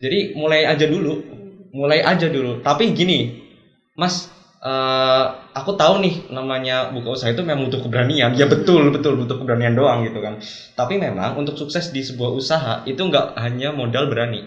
Jadi 0.01 0.33
mulai 0.33 0.65
aja 0.65 0.89
dulu. 0.89 1.21
Mulai 1.69 2.01
aja 2.01 2.25
dulu. 2.31 2.65
Tapi 2.65 2.89
gini, 2.97 3.45
Mas, 3.93 4.25
eh, 4.63 5.25
aku 5.55 5.71
tahu 5.75 5.99
nih 6.03 6.15
namanya 6.31 6.87
buka 6.91 7.15
usaha 7.15 7.29
itu 7.31 7.41
memang 7.43 7.67
butuh 7.67 7.81
keberanian. 7.83 8.31
Ya 8.35 8.45
betul, 8.45 8.91
betul 8.91 9.15
butuh 9.19 9.35
keberanian 9.39 9.73
doang 9.75 10.03
gitu 10.07 10.19
kan. 10.19 10.39
Tapi 10.75 10.99
memang 10.99 11.35
untuk 11.39 11.55
sukses 11.59 11.91
di 11.91 12.01
sebuah 12.03 12.31
usaha 12.31 12.83
itu 12.85 12.99
nggak 12.99 13.35
hanya 13.39 13.71
modal 13.75 14.07
berani, 14.07 14.43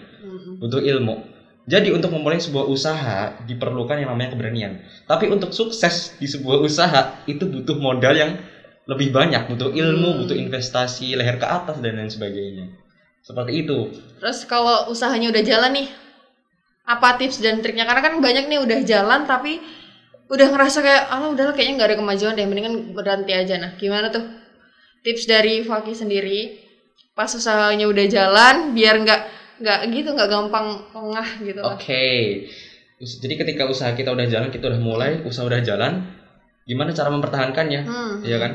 butuh 0.61 0.81
ilmu. 0.81 1.15
Jadi 1.63 1.95
untuk 1.95 2.11
memulai 2.11 2.43
sebuah 2.43 2.67
usaha 2.67 3.31
diperlukan 3.39 3.95
yang 3.95 4.11
namanya 4.11 4.35
keberanian. 4.35 4.75
Tapi 5.07 5.31
untuk 5.31 5.55
sukses 5.55 6.11
di 6.19 6.27
sebuah 6.27 6.59
usaha 6.59 7.07
itu 7.23 7.47
butuh 7.47 7.79
modal 7.79 8.11
yang 8.19 8.31
lebih 8.83 9.15
banyak, 9.15 9.47
butuh 9.47 9.71
ilmu, 9.71 10.11
Hmm. 10.11 10.19
butuh 10.27 10.35
investasi, 10.35 11.15
leher 11.15 11.39
ke 11.39 11.47
atas 11.47 11.79
dan 11.79 11.95
lain 11.95 12.11
sebagainya. 12.11 12.67
Seperti 13.23 13.63
itu. 13.63 13.87
Terus 14.19 14.43
kalau 14.43 14.83
usahanya 14.91 15.31
udah 15.31 15.39
jalan 15.39 15.71
nih, 15.71 15.87
apa 16.83 17.15
tips 17.15 17.39
dan 17.39 17.63
triknya? 17.63 17.87
Karena 17.87 18.03
kan 18.03 18.19
banyak 18.19 18.43
nih 18.43 18.59
udah 18.59 18.79
jalan 18.83 19.23
tapi 19.23 19.63
udah 20.33 20.47
ngerasa 20.49 20.79
kayak, 20.81 21.03
ah 21.07 21.29
udahlah 21.29 21.53
kayaknya 21.53 21.73
nggak 21.77 21.89
ada 21.93 21.97
kemajuan 21.97 22.33
deh, 22.33 22.45
mendingan 22.45 22.75
berhenti 22.91 23.31
aja. 23.31 23.55
Nah, 23.57 23.71
gimana 23.77 24.09
tuh 24.09 24.25
tips 25.01 25.23
dari 25.25 25.61
Fakih 25.61 25.93
sendiri 25.93 26.39
pas 27.13 27.29
usahanya 27.29 27.85
udah 27.85 28.05
jalan 28.09 28.73
biar 28.73 28.97
nggak 28.97 29.21
nggak 29.61 29.79
gitu 29.93 30.09
nggak 30.11 30.29
gampang 30.29 30.65
lengah 30.91 31.27
gitu. 31.39 31.61
Oke. 31.61 32.05
Us- 32.97 33.21
Jadi 33.21 33.33
ketika 33.37 33.69
usaha 33.69 33.93
kita 33.93 34.09
udah 34.09 34.25
jalan, 34.25 34.49
kita 34.49 34.65
udah 34.67 34.81
mulai, 34.81 35.21
usaha 35.21 35.45
udah 35.45 35.61
jalan, 35.61 36.09
gimana 36.65 36.89
cara 36.89 37.13
mempertahankannya? 37.13 37.81
Hmm. 37.85 38.13
Iya 38.25 38.37
kan? 38.41 38.51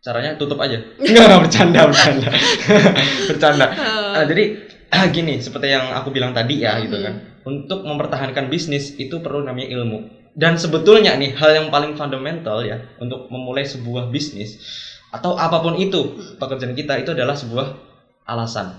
Caranya 0.00 0.34
tutup 0.34 0.56
aja. 0.58 0.80
Enggak, 0.98 1.38
bercanda, 1.44 1.80
bercanda. 1.86 2.30
bercanda. 3.28 3.66
Ah, 4.16 4.24
jadi 4.24 4.44
ah, 4.88 5.06
gini, 5.12 5.38
seperti 5.38 5.68
yang 5.70 5.92
aku 5.92 6.10
bilang 6.10 6.32
tadi 6.32 6.64
ya 6.64 6.80
gitu 6.80 6.96
Hmm. 6.96 7.04
kan. 7.04 7.14
Untuk 7.42 7.82
mempertahankan 7.82 8.46
bisnis 8.48 8.94
itu 8.96 9.18
perlu 9.18 9.42
namanya 9.42 9.68
ilmu. 9.68 10.21
Dan 10.32 10.56
sebetulnya 10.56 11.12
nih 11.20 11.36
hal 11.36 11.52
yang 11.52 11.66
paling 11.68 11.92
fundamental 11.92 12.64
ya 12.64 12.80
untuk 12.96 13.28
memulai 13.28 13.68
sebuah 13.68 14.08
bisnis 14.08 14.56
atau 15.12 15.36
apa 15.36 15.60
pun 15.60 15.76
itu 15.76 16.16
pekerjaan 16.40 16.72
kita 16.72 16.96
itu 17.04 17.12
adalah 17.12 17.36
sebuah 17.36 17.76
alasan. 18.24 18.72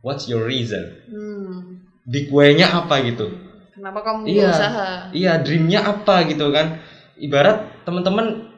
What's 0.00 0.24
your 0.30 0.48
reason? 0.48 0.96
Hmm. 1.12 1.84
Big 2.08 2.32
way-nya 2.32 2.72
apa 2.72 3.02
gitu? 3.04 3.28
Kenapa 3.76 4.00
kamu 4.00 4.32
Iya. 4.32 4.48
berusaha? 4.48 4.86
Iya, 5.12 5.32
dreamnya 5.44 5.80
apa 5.84 6.24
gitu 6.24 6.48
kan? 6.48 6.80
Ibarat 7.20 7.84
teman-teman 7.84 8.48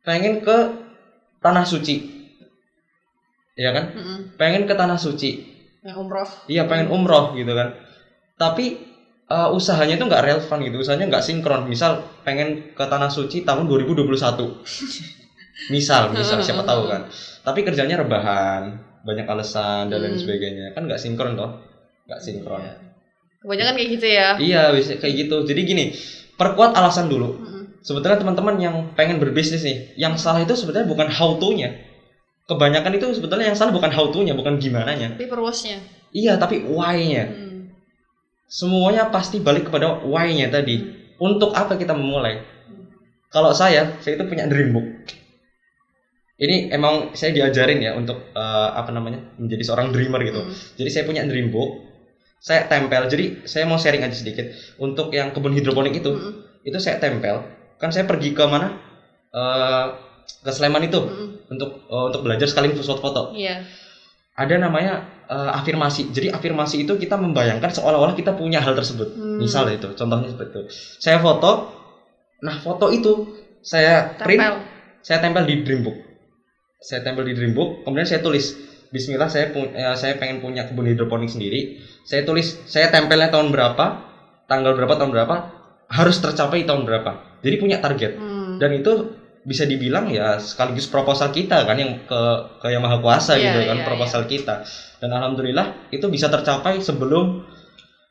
pengen 0.00 0.40
ke 0.40 0.56
tanah 1.44 1.68
suci, 1.68 2.00
ya 3.56 3.76
kan? 3.76 3.92
Mm-mm. 3.92 4.18
Pengen 4.40 4.64
ke 4.64 4.72
tanah 4.72 4.96
suci, 4.96 5.44
Yang 5.84 5.96
umroh. 6.00 6.28
iya 6.48 6.64
pengen 6.64 6.88
umroh 6.88 7.36
gitu 7.36 7.52
kan. 7.52 7.76
Tapi 8.40 8.89
eh, 9.30 9.48
usahanya 9.54 9.94
itu 9.96 10.04
nggak 10.10 10.22
relevan 10.26 10.58
gitu, 10.66 10.76
usahanya 10.82 11.06
nggak 11.10 11.24
sinkron. 11.24 11.62
Misal 11.66 11.90
pengen 12.26 12.48
ke 12.74 12.84
tanah 12.84 13.08
suci 13.08 13.46
tahun 13.46 13.64
2021, 13.70 14.50
misal, 15.74 16.10
misal 16.12 16.38
siapa 16.46 16.62
tahu 16.66 16.82
kan. 16.90 17.06
Tapi 17.46 17.60
kerjanya 17.64 17.96
rebahan, 18.00 18.62
banyak 19.06 19.26
alasan 19.26 19.88
dan 19.88 19.98
lain 20.02 20.14
Hmm. 20.16 20.22
sebagainya, 20.22 20.66
kan 20.76 20.82
nggak 20.84 21.00
sinkron 21.00 21.32
toh, 21.38 21.50
nggak 22.08 22.20
sinkron. 22.20 22.62
Iya. 22.62 22.74
Kebanyakan 23.40 23.72
kayak 23.72 23.90
gitu 23.96 24.06
ya. 24.06 24.28
Iya, 24.36 24.62
bisa 24.76 24.92
kayak 25.00 25.14
gitu. 25.24 25.36
Jadi 25.48 25.60
gini, 25.64 25.84
perkuat 26.36 26.76
alasan 26.76 27.08
dulu. 27.08 27.40
Mm-mm. 27.40 27.58
sebetulnya 27.80 28.20
teman-teman 28.20 28.60
yang 28.60 28.74
pengen 28.92 29.16
berbisnis 29.16 29.64
nih, 29.64 29.96
yang 29.96 30.12
salah 30.20 30.44
itu 30.44 30.52
sebetulnya 30.52 30.84
bukan 30.84 31.08
how 31.08 31.32
to-nya. 31.40 31.72
Kebanyakan 32.44 32.92
itu 33.00 33.08
sebetulnya 33.16 33.48
yang 33.48 33.56
salah 33.56 33.72
bukan 33.72 33.88
how 33.88 34.04
to-nya, 34.12 34.36
bukan 34.36 34.60
gimana-nya. 34.60 35.16
Tapi 35.16 35.24
perluasnya. 35.24 35.80
Iya, 36.12 36.36
tapi 36.36 36.60
why-nya. 36.60 37.24
Hmm. 37.24 37.49
Semuanya 38.50 39.06
pasti 39.14 39.38
balik 39.38 39.70
kepada 39.70 40.02
why-nya 40.02 40.50
tadi. 40.50 40.82
Untuk 41.22 41.54
apa 41.54 41.78
kita 41.78 41.94
memulai? 41.94 42.42
Kalau 43.30 43.54
saya, 43.54 43.94
saya 44.02 44.18
itu 44.18 44.26
punya 44.26 44.50
dream 44.50 44.74
book. 44.74 44.86
Ini 46.40 46.72
emang 46.72 47.12
saya 47.14 47.30
diajarin 47.36 47.78
ya 47.84 47.92
untuk 47.94 48.16
eh, 48.34 48.68
apa 48.74 48.90
namanya? 48.90 49.20
menjadi 49.38 49.62
seorang 49.62 49.94
dreamer 49.94 50.20
gitu. 50.26 50.40
Hmm. 50.42 50.52
Jadi 50.74 50.90
saya 50.90 51.04
punya 51.06 51.22
dream 51.28 51.52
book. 51.54 51.70
Saya 52.42 52.66
tempel. 52.66 53.06
Jadi 53.06 53.44
saya 53.46 53.68
mau 53.68 53.76
sharing 53.78 54.02
aja 54.02 54.16
sedikit. 54.16 54.50
Untuk 54.80 55.12
yang 55.12 55.30
kebun 55.30 55.52
hidroponik 55.52 56.00
itu, 56.00 56.10
Mm-mm. 56.10 56.32
itu 56.66 56.78
saya 56.80 56.96
tempel 56.98 57.44
kan 57.80 57.88
saya 57.88 58.04
pergi 58.04 58.36
ke 58.36 58.44
mana 58.44 58.76
Eh 59.30 59.86
ke 60.42 60.50
Sleman 60.50 60.82
itu 60.84 60.98
Mm-mm. 61.00 61.52
untuk 61.54 61.70
eh, 61.86 62.04
untuk 62.10 62.20
belajar 62.26 62.46
sekaligus 62.50 62.86
foto-foto 62.86 63.30
Iya. 63.36 63.62
Ada 64.40 64.54
namanya 64.56 65.04
eh, 65.28 65.50
afirmasi 65.52 66.08
jadi 66.10 66.32
afirmasi 66.32 66.88
itu 66.88 66.96
kita 66.96 67.20
membayangkan 67.20 67.68
seolah-olah 67.70 68.16
kita 68.16 68.32
punya 68.32 68.64
hal 68.64 68.72
tersebut 68.72 69.12
Hmm. 69.12 69.36
misal 69.36 69.68
itu 69.68 69.92
contohnya 69.92 70.32
seperti 70.32 70.50
itu 70.56 70.62
saya 70.96 71.20
foto 71.20 71.68
nah 72.40 72.56
foto 72.56 72.88
itu 72.88 73.12
saya 73.60 74.16
print 74.16 74.40
Tempel. 74.40 74.54
saya 75.04 75.18
tempel 75.20 75.44
di 75.44 75.54
dream 75.60 75.84
book 75.84 75.96
saya 76.80 77.04
tempel 77.04 77.28
di 77.28 77.36
dream 77.36 77.52
book 77.52 77.84
kemudian 77.84 78.08
saya 78.08 78.24
tulis 78.24 78.56
Bismillah 78.90 79.30
saya 79.30 79.54
pu- 79.54 79.70
eh, 79.70 79.94
saya 79.94 80.18
pengen 80.18 80.42
punya 80.42 80.66
kebun 80.66 80.82
hidroponik 80.82 81.30
sendiri. 81.30 81.78
Saya 82.02 82.26
tulis 82.26 82.58
saya 82.66 82.90
tempelnya 82.90 83.30
tahun 83.30 83.54
berapa, 83.54 83.86
tanggal 84.50 84.74
berapa 84.74 84.98
tahun 84.98 85.14
berapa, 85.14 85.34
harus 85.86 86.18
tercapai 86.18 86.66
tahun 86.66 86.90
berapa. 86.90 87.38
Jadi 87.38 87.54
punya 87.54 87.78
target. 87.78 88.18
Hmm. 88.18 88.58
Dan 88.58 88.82
itu 88.82 89.14
bisa 89.40 89.64
dibilang 89.64 90.12
ya 90.12 90.36
sekaligus 90.36 90.84
proposal 90.84 91.32
kita 91.32 91.64
kan 91.64 91.76
yang 91.80 92.04
ke 92.04 92.20
ke 92.60 92.66
yang 92.68 92.84
maha 92.84 93.00
kuasa 93.00 93.40
Iya, 93.40 93.56
gitu 93.56 93.60
kan 93.72 93.78
iya, 93.80 93.86
proposal 93.88 94.22
kita. 94.28 94.64
Dan 95.00 95.16
alhamdulillah 95.16 95.88
itu 95.88 96.04
bisa 96.12 96.28
tercapai 96.28 96.84
sebelum 96.84 97.48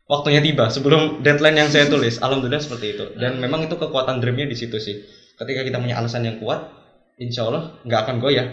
waktunya 0.09 0.41
tiba, 0.41 0.73
sebelum 0.73 1.21
deadline 1.21 1.61
yang 1.61 1.69
saya 1.69 1.85
tulis. 1.85 2.17
alhamdulillah 2.25 2.61
seperti 2.61 2.97
itu. 2.97 3.05
Dan 3.13 3.37
memang 3.37 3.61
itu 3.61 3.77
kekuatan 3.77 4.17
dreamnya 4.17 4.49
di 4.49 4.57
situ 4.57 4.81
sih. 4.81 5.05
Ketika 5.37 5.61
kita 5.61 5.77
punya 5.77 6.01
alasan 6.01 6.25
yang 6.25 6.41
kuat, 6.41 6.65
insya 7.21 7.45
Allah 7.45 7.77
nggak 7.85 7.99
akan 8.09 8.15
goyah. 8.17 8.49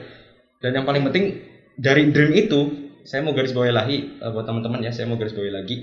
Dan 0.60 0.76
yang 0.76 0.84
paling 0.84 1.00
penting 1.08 1.40
dari 1.80 2.12
dream 2.12 2.36
itu, 2.36 2.92
saya 3.08 3.24
mau 3.24 3.32
garis 3.32 3.56
bawahi 3.56 3.72
lagi 3.72 3.96
eh, 4.20 4.30
buat 4.30 4.44
teman-teman 4.44 4.84
ya, 4.84 4.92
saya 4.92 5.08
mau 5.08 5.16
garis 5.16 5.32
bawahi 5.32 5.52
lagi. 5.52 5.76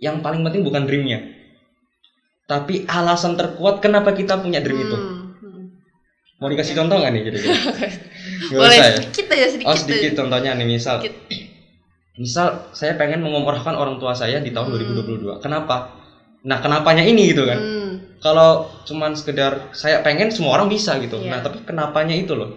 Yang 0.00 0.20
paling 0.24 0.40
penting 0.44 0.64
bukan 0.64 0.88
dreamnya, 0.88 1.20
tapi 2.50 2.82
alasan 2.90 3.38
terkuat 3.38 3.78
kenapa 3.78 4.10
kita 4.10 4.42
punya 4.42 4.58
dream 4.58 4.82
itu. 4.82 4.96
Hmm, 4.98 5.06
hmm. 5.06 5.09
Mau 6.40 6.48
dikasih 6.48 6.72
contoh 6.74 6.96
nggak 6.96 7.12
nih 7.12 7.22
kira-kira? 7.26 7.54
Boleh 8.48 8.64
usah 8.66 8.74
ya? 8.82 8.92
sedikit 8.96 9.26
aja 9.28 9.46
sedikit. 9.46 9.68
Oh 9.68 9.76
sedikit 9.76 10.12
contohnya 10.16 10.50
nih 10.56 10.66
misal. 10.66 10.96
Sedikit. 10.98 11.14
Misal 12.16 12.46
saya 12.72 12.96
pengen 12.96 13.20
mengumrohkan 13.20 13.72
orang 13.72 13.96
tua 13.96 14.12
saya 14.12 14.40
di 14.40 14.50
tahun 14.50 14.72
Hmm. 14.72 15.04
2022. 15.04 15.38
Kenapa? 15.38 15.76
Nah 16.42 16.58
kenapanya 16.58 17.00
ini 17.00 17.28
gitu 17.28 17.44
kan? 17.44 17.58
Hmm. 17.58 17.92
Kalau 18.18 18.50
cuman 18.84 19.12
sekedar 19.12 19.72
saya 19.72 20.00
pengen 20.00 20.28
semua 20.28 20.56
orang 20.56 20.68
bisa 20.68 20.96
gitu. 20.98 21.16
Iya. 21.18 21.28
Nah 21.28 21.38
tapi 21.40 21.60
kenapanya 21.62 22.12
itu 22.12 22.32
loh? 22.32 22.56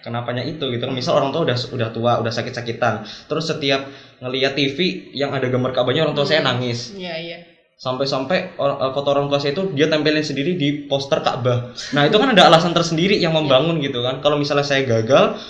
Kenapanya 0.00 0.42
itu 0.42 0.62
gitu 0.64 0.82
kan? 0.82 0.90
Misal 0.90 1.14
orang 1.14 1.30
tua 1.30 1.42
udah 1.44 1.56
udah 1.56 1.88
tua, 1.90 2.12
udah 2.18 2.32
sakit-sakitan. 2.32 3.06
Terus 3.26 3.44
setiap 3.46 3.86
ngelihat 4.18 4.54
TV 4.54 4.78
yang 5.12 5.30
ada 5.30 5.46
gambar 5.46 5.70
Ka'bahnya 5.72 6.04
orang 6.04 6.14
tua 6.14 6.24
saya 6.24 6.40
Hmm. 6.40 6.58
nangis. 6.58 6.90
Iya 6.92 7.14
iya. 7.16 7.38
Sampai-sampai 7.80 8.60
or- 8.60 8.76
eh, 8.76 9.40
saya 9.40 9.56
itu 9.56 9.72
dia 9.72 9.88
tempelin 9.88 10.20
sendiri 10.20 10.52
di 10.52 10.84
poster 10.84 11.24
Ka'bah. 11.24 11.72
Nah 11.96 12.04
itu 12.04 12.20
kan 12.20 12.36
ada 12.36 12.44
alasan 12.52 12.76
tersendiri 12.76 13.16
yang 13.16 13.32
membangun 13.32 13.80
gitu 13.80 14.04
kan. 14.04 14.20
Kalau 14.20 14.36
misalnya 14.36 14.68
saya 14.68 14.84
gagal, 14.84 15.40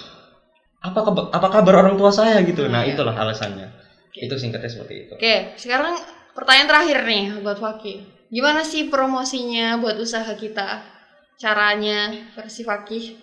apa 0.81 1.01
keba- 1.03 1.29
apa 1.35 1.49
kabar 1.51 1.75
orang 1.83 1.99
tua 1.99 2.15
saya 2.15 2.39
gitu. 2.47 2.71
Nah 2.71 2.87
iya. 2.87 2.95
itulah 2.95 3.13
alasannya. 3.19 3.67
Oke. 4.11 4.31
Itu 4.31 4.35
singkatnya 4.39 4.71
seperti 4.71 4.95
itu. 5.07 5.13
Oke, 5.19 5.59
sekarang 5.59 5.99
pertanyaan 6.33 6.71
terakhir 6.71 6.99
nih 7.03 7.25
buat 7.43 7.59
Fakih. 7.59 7.99
Gimana 8.31 8.63
sih 8.63 8.87
promosinya 8.87 9.75
buat 9.83 9.99
usaha 9.99 10.31
kita? 10.39 10.87
Caranya 11.35 12.31
versi 12.39 12.63
Fakih? 12.63 13.19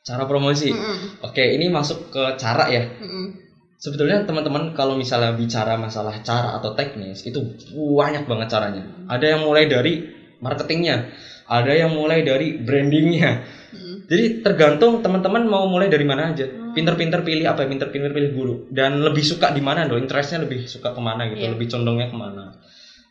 Cara 0.00 0.24
promosi. 0.24 0.72
Mm-mm. 0.72 1.20
Oke, 1.28 1.44
ini 1.44 1.68
masuk 1.68 2.08
ke 2.08 2.24
cara 2.40 2.72
ya. 2.72 2.88
Mm-mm. 2.88 3.36
Sebetulnya 3.80 4.28
teman-teman 4.28 4.76
kalau 4.76 4.92
misalnya 4.92 5.32
bicara 5.32 5.80
masalah 5.80 6.20
cara 6.20 6.60
atau 6.60 6.76
teknis 6.76 7.24
itu 7.24 7.40
banyak 7.72 8.28
banget 8.28 8.52
caranya. 8.52 8.84
Ada 9.08 9.32
yang 9.36 9.40
mulai 9.40 9.64
dari 9.72 10.04
marketingnya, 10.36 11.08
ada 11.48 11.72
yang 11.72 11.96
mulai 11.96 12.20
dari 12.20 12.60
brandingnya. 12.60 13.40
Mm-mm. 13.72 13.96
Jadi 14.04 14.44
tergantung 14.44 15.00
teman-teman 15.00 15.48
mau 15.48 15.64
mulai 15.64 15.88
dari 15.88 16.04
mana 16.04 16.28
aja. 16.28 16.44
Hmm. 16.44 16.76
Pinter-pinter 16.76 17.24
pilih 17.24 17.46
apa, 17.48 17.64
ya, 17.64 17.68
pinter-pinter 17.72 18.10
pilih 18.12 18.30
guru. 18.36 18.54
Dan 18.68 19.00
lebih 19.00 19.22
suka 19.24 19.48
di 19.48 19.62
mana 19.64 19.88
dong, 19.88 20.02
interestnya 20.02 20.44
lebih 20.44 20.66
suka 20.68 20.92
ke 20.92 21.00
mana 21.00 21.30
gitu, 21.32 21.40
Iya. 21.40 21.54
lebih 21.56 21.66
condongnya 21.72 22.10
ke 22.12 22.16
mana. 22.18 22.52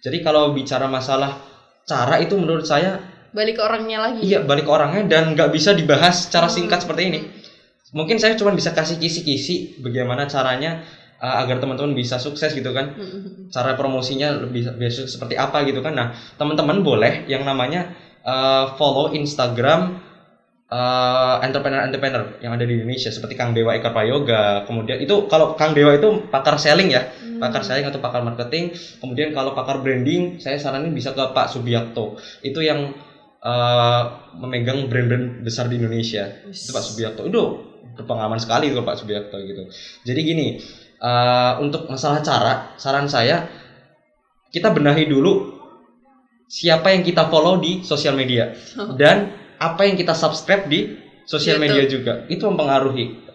Jadi 0.06 0.18
kalau 0.22 0.54
bicara 0.54 0.86
masalah 0.86 1.40
cara 1.84 2.22
itu 2.22 2.38
menurut 2.38 2.68
saya 2.68 3.00
Balik 3.30 3.58
ke 3.58 3.64
orangnya 3.66 3.98
lagi. 4.10 4.26
iya 4.26 4.42
balik 4.42 4.66
ke 4.66 4.72
orangnya 4.74 5.06
dan 5.06 5.38
nggak 5.38 5.54
bisa 5.54 5.74
dibahas 5.74 6.26
secara 6.30 6.50
Hmm. 6.50 6.56
singkat 6.62 6.82
seperti 6.86 7.04
ini. 7.10 7.20
Mungkin 7.90 8.22
saya 8.22 8.38
cuma 8.38 8.54
bisa 8.54 8.70
kasih 8.70 9.02
kisi-kisi 9.02 9.82
bagaimana 9.82 10.30
caranya 10.30 10.86
uh, 11.18 11.42
agar 11.42 11.58
teman-teman 11.58 11.98
bisa 11.98 12.22
sukses 12.22 12.54
gitu 12.54 12.70
kan. 12.72 12.94
Mm-mm. 12.94 13.50
Cara 13.50 13.74
promosinya 13.74 14.34
lebih 14.46 14.70
biasa 14.78 15.10
seperti 15.10 15.34
apa 15.36 15.66
gitu 15.66 15.82
kan. 15.82 15.94
Nah, 15.98 16.08
teman-teman 16.38 16.86
boleh 16.86 17.26
yang 17.26 17.42
namanya 17.44 17.90
uh, 18.22 18.78
follow 18.78 19.10
Instagram 19.10 19.98
uh, 20.70 21.42
entrepreneur-entrepreneur 21.42 22.38
yang 22.46 22.54
ada 22.54 22.64
di 22.64 22.78
Indonesia 22.78 23.10
seperti 23.10 23.34
Kang 23.34 23.58
Dewa 23.58 23.74
Eka 23.74 23.90
Prayoga. 23.90 24.64
Kemudian 24.70 25.02
itu 25.02 25.26
kalau 25.26 25.58
Kang 25.58 25.74
Dewa 25.74 25.98
itu 25.98 26.30
pakar 26.30 26.62
selling 26.62 26.94
ya, 26.94 27.10
Hmm. 27.20 27.42
pakar 27.42 27.64
selling 27.66 27.88
atau 27.90 28.00
pakar 28.04 28.22
marketing. 28.22 28.76
Kemudian 29.02 29.34
kalau 29.34 29.56
pakar 29.58 29.82
branding, 29.82 30.38
saya 30.38 30.62
saranin 30.62 30.94
bisa 30.94 31.16
ke 31.16 31.24
Pak 31.34 31.48
Subiakto. 31.50 32.20
Itu 32.46 32.62
yang 32.62 32.94
uh, 33.42 34.04
memegang 34.38 34.92
brand-brand 34.92 35.42
besar 35.42 35.72
di 35.72 35.80
Indonesia. 35.82 36.28
Itu 36.48 36.70
Pak 36.76 36.84
Subiakto. 36.84 37.24
Itu 37.26 37.42
berpengalaman 37.98 38.42
sekali 38.42 38.74
itu 38.74 38.82
Pak 38.82 38.96
Subiakto 39.00 39.38
gitu. 39.42 39.64
Jadi 40.04 40.20
gini, 40.22 40.48
uh, 41.00 41.62
untuk 41.64 41.88
masalah 41.88 42.20
cara, 42.22 42.74
saran 42.76 43.08
saya 43.08 43.48
kita 44.50 44.74
benahi 44.74 45.06
dulu 45.06 45.58
siapa 46.50 46.92
yang 46.92 47.06
kita 47.06 47.30
follow 47.30 47.62
di 47.62 47.86
sosial 47.86 48.18
media 48.18 48.58
dan 48.98 49.30
apa 49.62 49.86
yang 49.86 49.94
kita 49.94 50.18
subscribe 50.18 50.66
di 50.66 50.98
sosial 51.30 51.62
media 51.62 51.86
juga. 51.86 52.26
Itu 52.26 52.50
mempengaruhi 52.50 53.30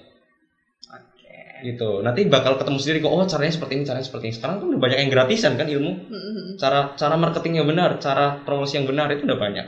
gitu. 1.64 2.04
Nanti 2.04 2.28
bakal 2.28 2.60
ketemu 2.60 2.78
sendiri 2.78 2.98
kok 3.00 3.12
oh 3.16 3.24
caranya 3.24 3.52
seperti 3.56 3.72
ini, 3.80 3.84
caranya 3.88 4.04
seperti 4.04 4.24
ini. 4.28 4.34
Sekarang 4.36 4.56
tuh 4.60 4.68
udah 4.68 4.80
banyak 4.84 4.98
yang 5.00 5.10
gratisan 5.10 5.56
kan 5.56 5.66
ilmu. 5.66 5.92
Mm-mm. 6.12 6.60
Cara 6.60 6.92
cara 6.94 7.16
marketing 7.16 7.64
yang 7.64 7.66
benar, 7.66 7.96
cara 7.98 8.44
promosi 8.44 8.76
yang 8.76 8.84
benar 8.84 9.08
itu 9.16 9.24
udah 9.24 9.38
banyak. 9.40 9.66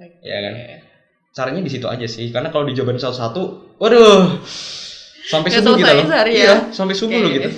Oke. 0.00 0.24
Ya 0.24 0.38
kan? 0.40 0.54
Caranya 1.36 1.60
di 1.60 1.70
situ 1.70 1.86
aja 1.86 2.08
sih. 2.08 2.32
Karena 2.32 2.48
kalau 2.48 2.64
dijabarin 2.64 2.96
satu-satu, 2.96 3.65
waduh. 3.80 4.40
Sampai 5.26 5.50
Nggak 5.50 5.62
subuh 5.66 5.78
gitu 5.82 5.90
loh. 5.90 6.06
sehari 6.06 6.32
ya? 6.38 6.42
Iya, 6.46 6.56
sampai 6.70 6.94
subuh 6.94 7.18
loh 7.18 7.30
gitu. 7.34 7.50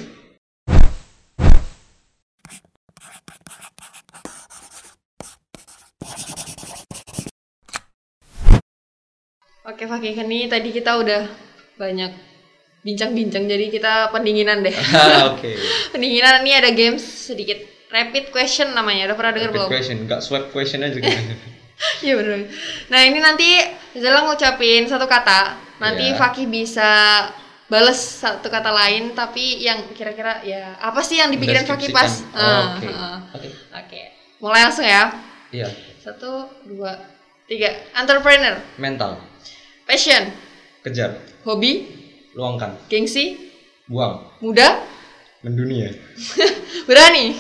Oke 9.69 9.85
Fakih, 9.85 10.17
ini 10.25 10.49
tadi 10.49 10.73
kita 10.73 10.97
udah 10.97 11.29
banyak 11.77 12.13
bincang-bincang 12.81 13.45
jadi 13.45 13.67
kita 13.69 14.09
pendinginan 14.15 14.65
deh. 14.65 14.73
Ah, 14.97 15.37
Oke. 15.37 15.53
pendinginan 15.93 16.41
ini 16.41 16.53
ada 16.57 16.71
games 16.73 17.05
sedikit 17.05 17.61
rapid 17.93 18.33
question 18.33 18.73
namanya. 18.73 19.13
Udah 19.13 19.17
pernah 19.21 19.33
dengar 19.37 19.51
Rapid 19.53 19.61
belum? 19.61 19.69
question, 19.69 19.97
enggak 20.09 20.21
swab 20.25 20.49
question 20.55 20.81
aja 20.81 20.97
gitu. 20.97 21.13
Iya 22.05 22.15
benar. 22.15 22.47
Nah 22.89 23.01
ini 23.03 23.19
nanti 23.19 23.49
Zala 23.95 24.23
ngucapin 24.23 24.85
satu 24.85 25.07
kata, 25.07 25.55
nanti 25.79 26.11
Iya. 26.11 26.17
Fakih 26.17 26.47
bisa 26.47 26.91
bales 27.67 27.99
satu 27.99 28.47
kata 28.47 28.71
lain, 28.71 29.13
tapi 29.13 29.61
yang 29.61 29.93
kira-kira 29.93 30.41
ya 30.41 30.75
apa 30.77 30.99
sih 31.01 31.19
yang 31.19 31.29
dipikirin 31.29 31.63
Fakih 31.63 31.91
pas? 31.91 32.25
Ah, 32.31 32.41
Oh, 32.41 32.65
Oke. 32.77 32.89
ah. 32.89 33.19
Oke. 33.33 33.49
Oke, 33.71 34.01
mulai 34.39 34.63
langsung 34.65 34.85
ya. 34.85 35.13
Iya, 35.49 35.69
Satu, 35.99 36.45
dua, 36.63 36.93
tiga. 37.45 37.73
Entrepreneur, 37.93 38.61
mental. 38.77 39.17
passion, 39.85 40.29
Kejar, 40.81 41.17
hobi, 41.43 41.89
luangkan, 42.33 42.77
gengsi, 42.87 43.49
buang, 43.85 44.21
muda, 44.39 44.85
mendunia. 45.41 45.89
berani, 46.89 47.33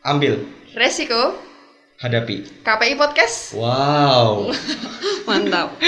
Ambil, 0.00 0.40
resiko, 0.72 1.36
hadapi. 1.96 2.44
KPI 2.60 2.94
podcast. 3.00 3.56
Wow. 3.56 4.52
Mantap. 5.28 5.80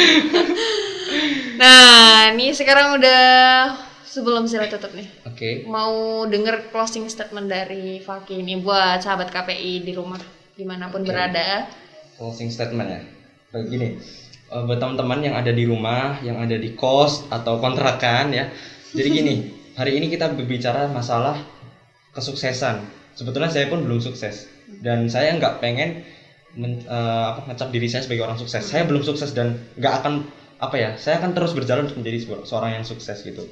nah, 1.61 2.33
ini 2.33 2.53
sekarang 2.57 2.97
udah 2.97 3.23
sebelum 4.09 4.49
sila 4.49 4.67
tutup 4.73 4.97
nih. 4.97 5.09
Oke. 5.29 5.51
Mau 5.69 6.25
denger 6.25 6.73
closing 6.73 7.05
statement 7.13 7.53
dari 7.53 8.01
Fakih 8.01 8.41
ini 8.41 8.57
buat 8.57 9.05
sahabat 9.05 9.29
KPI 9.29 9.85
di 9.85 9.93
rumah 9.93 10.19
di 10.57 10.65
mana 10.65 10.89
pun 10.89 11.05
Oke. 11.05 11.13
berada. 11.13 11.69
Closing 12.17 12.49
statement 12.49 12.89
ya. 12.89 13.01
Begini, 13.53 14.01
eh, 14.49 14.63
buat 14.65 14.81
teman-teman 14.81 15.21
yang 15.21 15.37
ada 15.37 15.53
di 15.53 15.65
rumah, 15.69 16.19
yang 16.25 16.41
ada 16.41 16.57
di 16.57 16.73
kos 16.73 17.29
atau 17.29 17.61
kontrakan 17.61 18.33
ya. 18.33 18.49
Jadi 18.97 19.09
gini, 19.13 19.35
hari 19.79 20.01
ini 20.01 20.09
kita 20.09 20.33
berbicara 20.33 20.89
masalah 20.89 21.37
kesuksesan. 22.17 22.81
Sebetulnya 23.13 23.53
saya 23.53 23.69
pun 23.69 23.85
belum 23.85 24.01
sukses 24.01 24.58
dan 24.83 25.09
saya 25.11 25.35
nggak 25.39 25.61
pengen 25.63 25.99
men- 26.57 26.83
eh, 26.87 27.25
apa 27.31 27.41
ngecap 27.49 27.69
diri 27.75 27.87
saya 27.91 28.03
sebagai 28.07 28.25
orang 28.27 28.39
sukses. 28.41 28.63
Saya 28.65 28.83
belum 28.89 29.03
sukses 29.07 29.31
dan 29.37 29.57
nggak 29.79 29.95
akan 30.03 30.15
apa 30.59 30.77
ya, 30.77 30.91
saya 30.99 31.23
akan 31.23 31.31
terus 31.37 31.53
berjalan 31.55 31.87
untuk 31.87 32.03
menjadi 32.03 32.19
seorang 32.49 32.71
yang 32.81 32.85
sukses 32.87 33.19
gitu. 33.23 33.47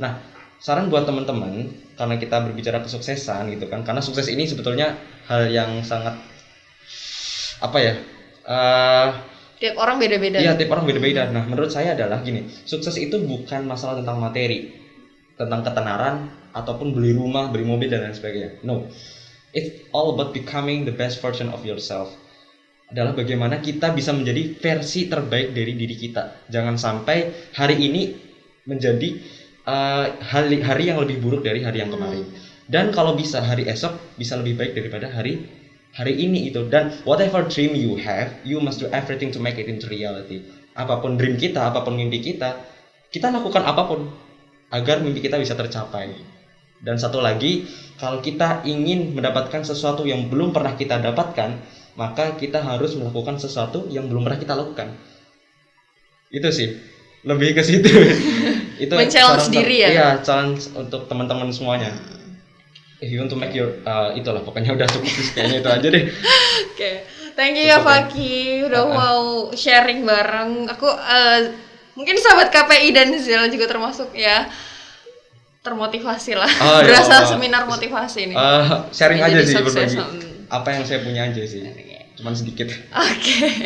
Nah, 0.00 0.16
saran 0.60 0.88
buat 0.92 1.04
teman-teman 1.08 1.68
karena 1.96 2.16
kita 2.20 2.36
berbicara 2.44 2.80
kesuksesan 2.84 3.52
gitu 3.56 3.66
kan, 3.68 3.80
karena 3.86 4.00
sukses 4.04 4.28
ini 4.32 4.44
sebetulnya 4.48 4.96
hal 5.28 5.48
yang 5.48 5.84
sangat 5.84 6.16
apa 7.60 7.78
ya? 7.80 7.94
eh 8.48 9.08
Tiap 9.60 9.76
orang 9.76 10.00
beda-beda. 10.00 10.40
Iya, 10.40 10.56
tiap 10.56 10.72
orang 10.72 10.88
beda-beda. 10.88 11.28
Nah, 11.28 11.44
menurut 11.44 11.68
saya 11.68 11.92
adalah 11.92 12.24
gini, 12.24 12.40
sukses 12.64 12.96
itu 12.96 13.20
bukan 13.20 13.60
masalah 13.68 14.00
tentang 14.00 14.16
materi, 14.16 14.64
tentang 15.36 15.60
ketenaran 15.60 16.32
ataupun 16.56 16.96
beli 16.96 17.12
rumah, 17.12 17.52
beli 17.52 17.68
mobil 17.68 17.92
dan 17.92 18.08
lain 18.08 18.16
sebagainya. 18.16 18.56
No. 18.64 18.88
It's 19.50 19.82
all 19.90 20.14
about 20.14 20.30
becoming 20.30 20.86
the 20.86 20.94
best 20.94 21.18
version 21.18 21.50
of 21.50 21.66
yourself. 21.66 22.14
Adalah 22.90 23.14
bagaimana 23.14 23.58
kita 23.62 23.90
bisa 23.94 24.10
menjadi 24.14 24.54
versi 24.58 25.06
terbaik 25.06 25.54
dari 25.54 25.74
diri 25.74 25.94
kita. 25.94 26.46
Jangan 26.50 26.74
sampai 26.78 27.50
hari 27.54 27.78
ini 27.78 28.02
menjadi 28.66 29.18
uh, 29.66 30.06
hari 30.22 30.62
hari 30.62 30.90
yang 30.90 30.98
lebih 31.02 31.22
buruk 31.22 31.42
dari 31.42 31.62
hari 31.62 31.82
yang 31.82 31.90
kemarin. 31.90 32.26
Dan 32.70 32.94
kalau 32.94 33.18
bisa 33.18 33.42
hari 33.42 33.66
esok 33.66 34.14
bisa 34.14 34.38
lebih 34.38 34.54
baik 34.58 34.72
daripada 34.78 35.10
hari 35.10 35.42
hari 35.90 36.14
ini 36.22 36.46
itu 36.46 36.70
dan 36.70 36.94
whatever 37.02 37.42
dream 37.46 37.74
you 37.74 37.98
have, 37.98 38.30
you 38.46 38.62
must 38.62 38.78
do 38.78 38.86
everything 38.94 39.34
to 39.34 39.42
make 39.42 39.58
it 39.58 39.66
into 39.66 39.90
reality. 39.90 40.46
Apa 40.78 41.02
pun 41.02 41.18
dream 41.18 41.34
kita, 41.34 41.66
apa 41.66 41.82
pun 41.82 41.98
mimpi 41.98 42.22
kita, 42.22 42.54
kita 43.10 43.34
lakukan 43.34 43.66
apa 43.66 43.82
pun 43.90 44.06
agar 44.70 45.02
mimpi 45.02 45.26
kita 45.26 45.38
bisa 45.42 45.58
tercapai. 45.58 46.14
Dan 46.80 46.96
satu 46.96 47.20
lagi, 47.20 47.68
kalau 48.00 48.24
kita 48.24 48.64
ingin 48.64 49.12
mendapatkan 49.12 49.60
sesuatu 49.60 50.08
yang 50.08 50.32
belum 50.32 50.56
pernah 50.56 50.72
kita 50.80 50.96
dapatkan, 50.96 51.60
maka 52.00 52.32
kita 52.40 52.64
harus 52.64 52.96
melakukan 52.96 53.36
sesuatu 53.36 53.84
yang 53.92 54.08
belum 54.08 54.24
pernah 54.24 54.40
kita 54.40 54.54
lakukan. 54.56 54.96
Itu 56.32 56.48
sih, 56.48 56.80
lebih 57.28 57.52
ke 57.52 57.60
situ. 57.60 57.90
itu 58.84 58.94
Men-challenge 58.96 59.52
diri 59.52 59.84
ya? 59.84 59.88
Iya, 59.92 60.08
challenge 60.24 60.72
untuk 60.72 61.04
teman-teman 61.04 61.52
semuanya. 61.52 61.92
If 63.00 63.08
you 63.12 63.20
want 63.20 63.32
to 63.32 63.36
make 63.40 63.56
your 63.56 63.80
uh, 63.88 64.12
itulah 64.12 64.44
pokoknya 64.44 64.76
udah 64.76 64.84
cukup 64.88 65.08
sih 65.08 65.32
kayaknya 65.32 65.64
itu 65.64 65.70
aja 65.72 65.88
deh. 65.88 66.04
Oke, 66.12 66.76
okay. 66.76 66.94
thank 67.32 67.56
you 67.56 67.64
ya 67.64 67.80
Faki 67.80 68.68
udah 68.68 68.82
uh 68.84 68.88
-uh. 68.88 68.92
mau 68.92 69.24
sharing 69.56 70.04
bareng. 70.04 70.68
Aku 70.68 70.84
uh, 70.84 71.40
mungkin 71.96 72.20
sahabat 72.20 72.52
KPI 72.52 72.92
dan 72.92 73.08
Zela 73.16 73.48
juga 73.48 73.72
termasuk 73.72 74.12
ya 74.12 74.52
termotivasi 75.60 76.32
lah. 76.36 76.48
Oh, 76.64 76.80
Berasa 76.80 77.24
ya 77.24 77.28
seminar 77.28 77.68
motivasi 77.68 78.32
nih. 78.32 78.36
Uh, 78.36 78.88
sharing 78.92 79.20
aja 79.20 79.40
sih 79.44 79.56
berbagi. 79.60 79.98
Apa 80.48 80.68
yang 80.74 80.82
saya 80.88 81.04
punya 81.04 81.28
aja 81.28 81.42
sih. 81.44 81.62
Cuman 82.16 82.32
sedikit. 82.32 82.72
Oke. 82.72 82.80
Okay. 82.96 83.56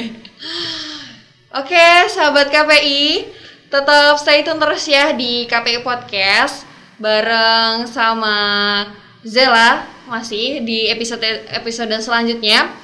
Oke, 1.55 1.71
okay, 1.71 2.11
sahabat 2.11 2.51
KPI, 2.51 3.31
tetap 3.71 4.19
stay 4.19 4.43
tune 4.43 4.59
terus 4.59 4.91
ya 4.91 5.15
di 5.15 5.47
KPI 5.47 5.87
Podcast 5.87 6.67
bareng 6.99 7.87
sama 7.87 8.39
Zela 9.23 9.87
masih 10.11 10.67
di 10.67 10.91
episode 10.91 11.23
episode 11.55 11.95
selanjutnya. 12.03 12.75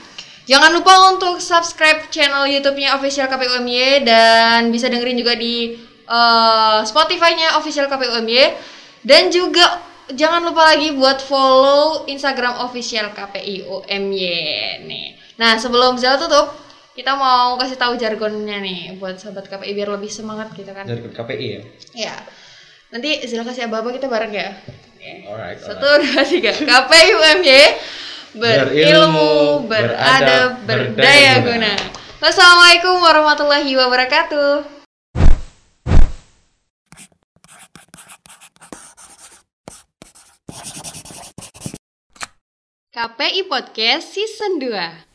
Jangan 0.47 0.71
lupa 0.71 1.15
untuk 1.15 1.43
subscribe 1.43 2.07
channel 2.15 2.47
YouTube-nya 2.47 2.95
official 2.95 3.27
KPU 3.27 3.59
MY 3.59 4.07
dan 4.07 4.71
bisa 4.71 4.87
dengerin 4.87 5.19
juga 5.19 5.35
di 5.35 5.75
uh, 6.07 6.83
Spotify-nya 6.87 7.59
official 7.59 7.87
KPU 7.91 8.23
MY 8.23 8.55
dan 9.07 9.33
juga 9.33 9.81
jangan 10.11 10.43
lupa 10.43 10.75
lagi 10.75 10.93
buat 10.95 11.23
follow 11.23 12.05
Instagram 12.11 12.61
official 12.67 13.15
KPI 13.15 13.67
UMY 13.67 14.23
nih. 14.85 15.09
Nah, 15.39 15.57
sebelum 15.57 15.97
Zela 15.97 16.21
tutup, 16.21 16.53
kita 16.93 17.17
mau 17.17 17.57
kasih 17.57 17.79
tahu 17.79 17.97
jargonnya 17.97 18.61
nih 18.61 19.01
buat 19.01 19.17
sahabat 19.17 19.49
KPI 19.49 19.73
biar 19.73 19.89
lebih 19.97 20.11
semangat 20.11 20.53
gitu 20.53 20.71
kan. 20.75 20.85
Jargon 20.85 21.15
KPI 21.15 21.47
ya? 21.47 21.63
Iya. 21.97 22.17
Nanti 22.91 23.23
Zila 23.25 23.47
kasih 23.47 23.71
apa-apa 23.71 23.95
kita 23.95 24.11
bareng 24.11 24.35
ya. 24.35 24.51
Alright, 25.01 25.57
Satu, 25.63 25.89
dua, 26.05 26.23
tiga. 26.29 26.53
KPI 26.53 27.09
UMY 27.17 27.63
berilmu, 28.37 29.65
beradab, 29.67 30.63
berdaya 30.69 31.43
guna. 31.43 31.73
Wassalamualaikum 32.21 33.01
warahmatullahi 33.01 33.73
wabarakatuh. 33.81 34.80
KPI 42.91 43.47
Podcast 43.47 44.11
Season 44.11 44.59
2 44.59 45.10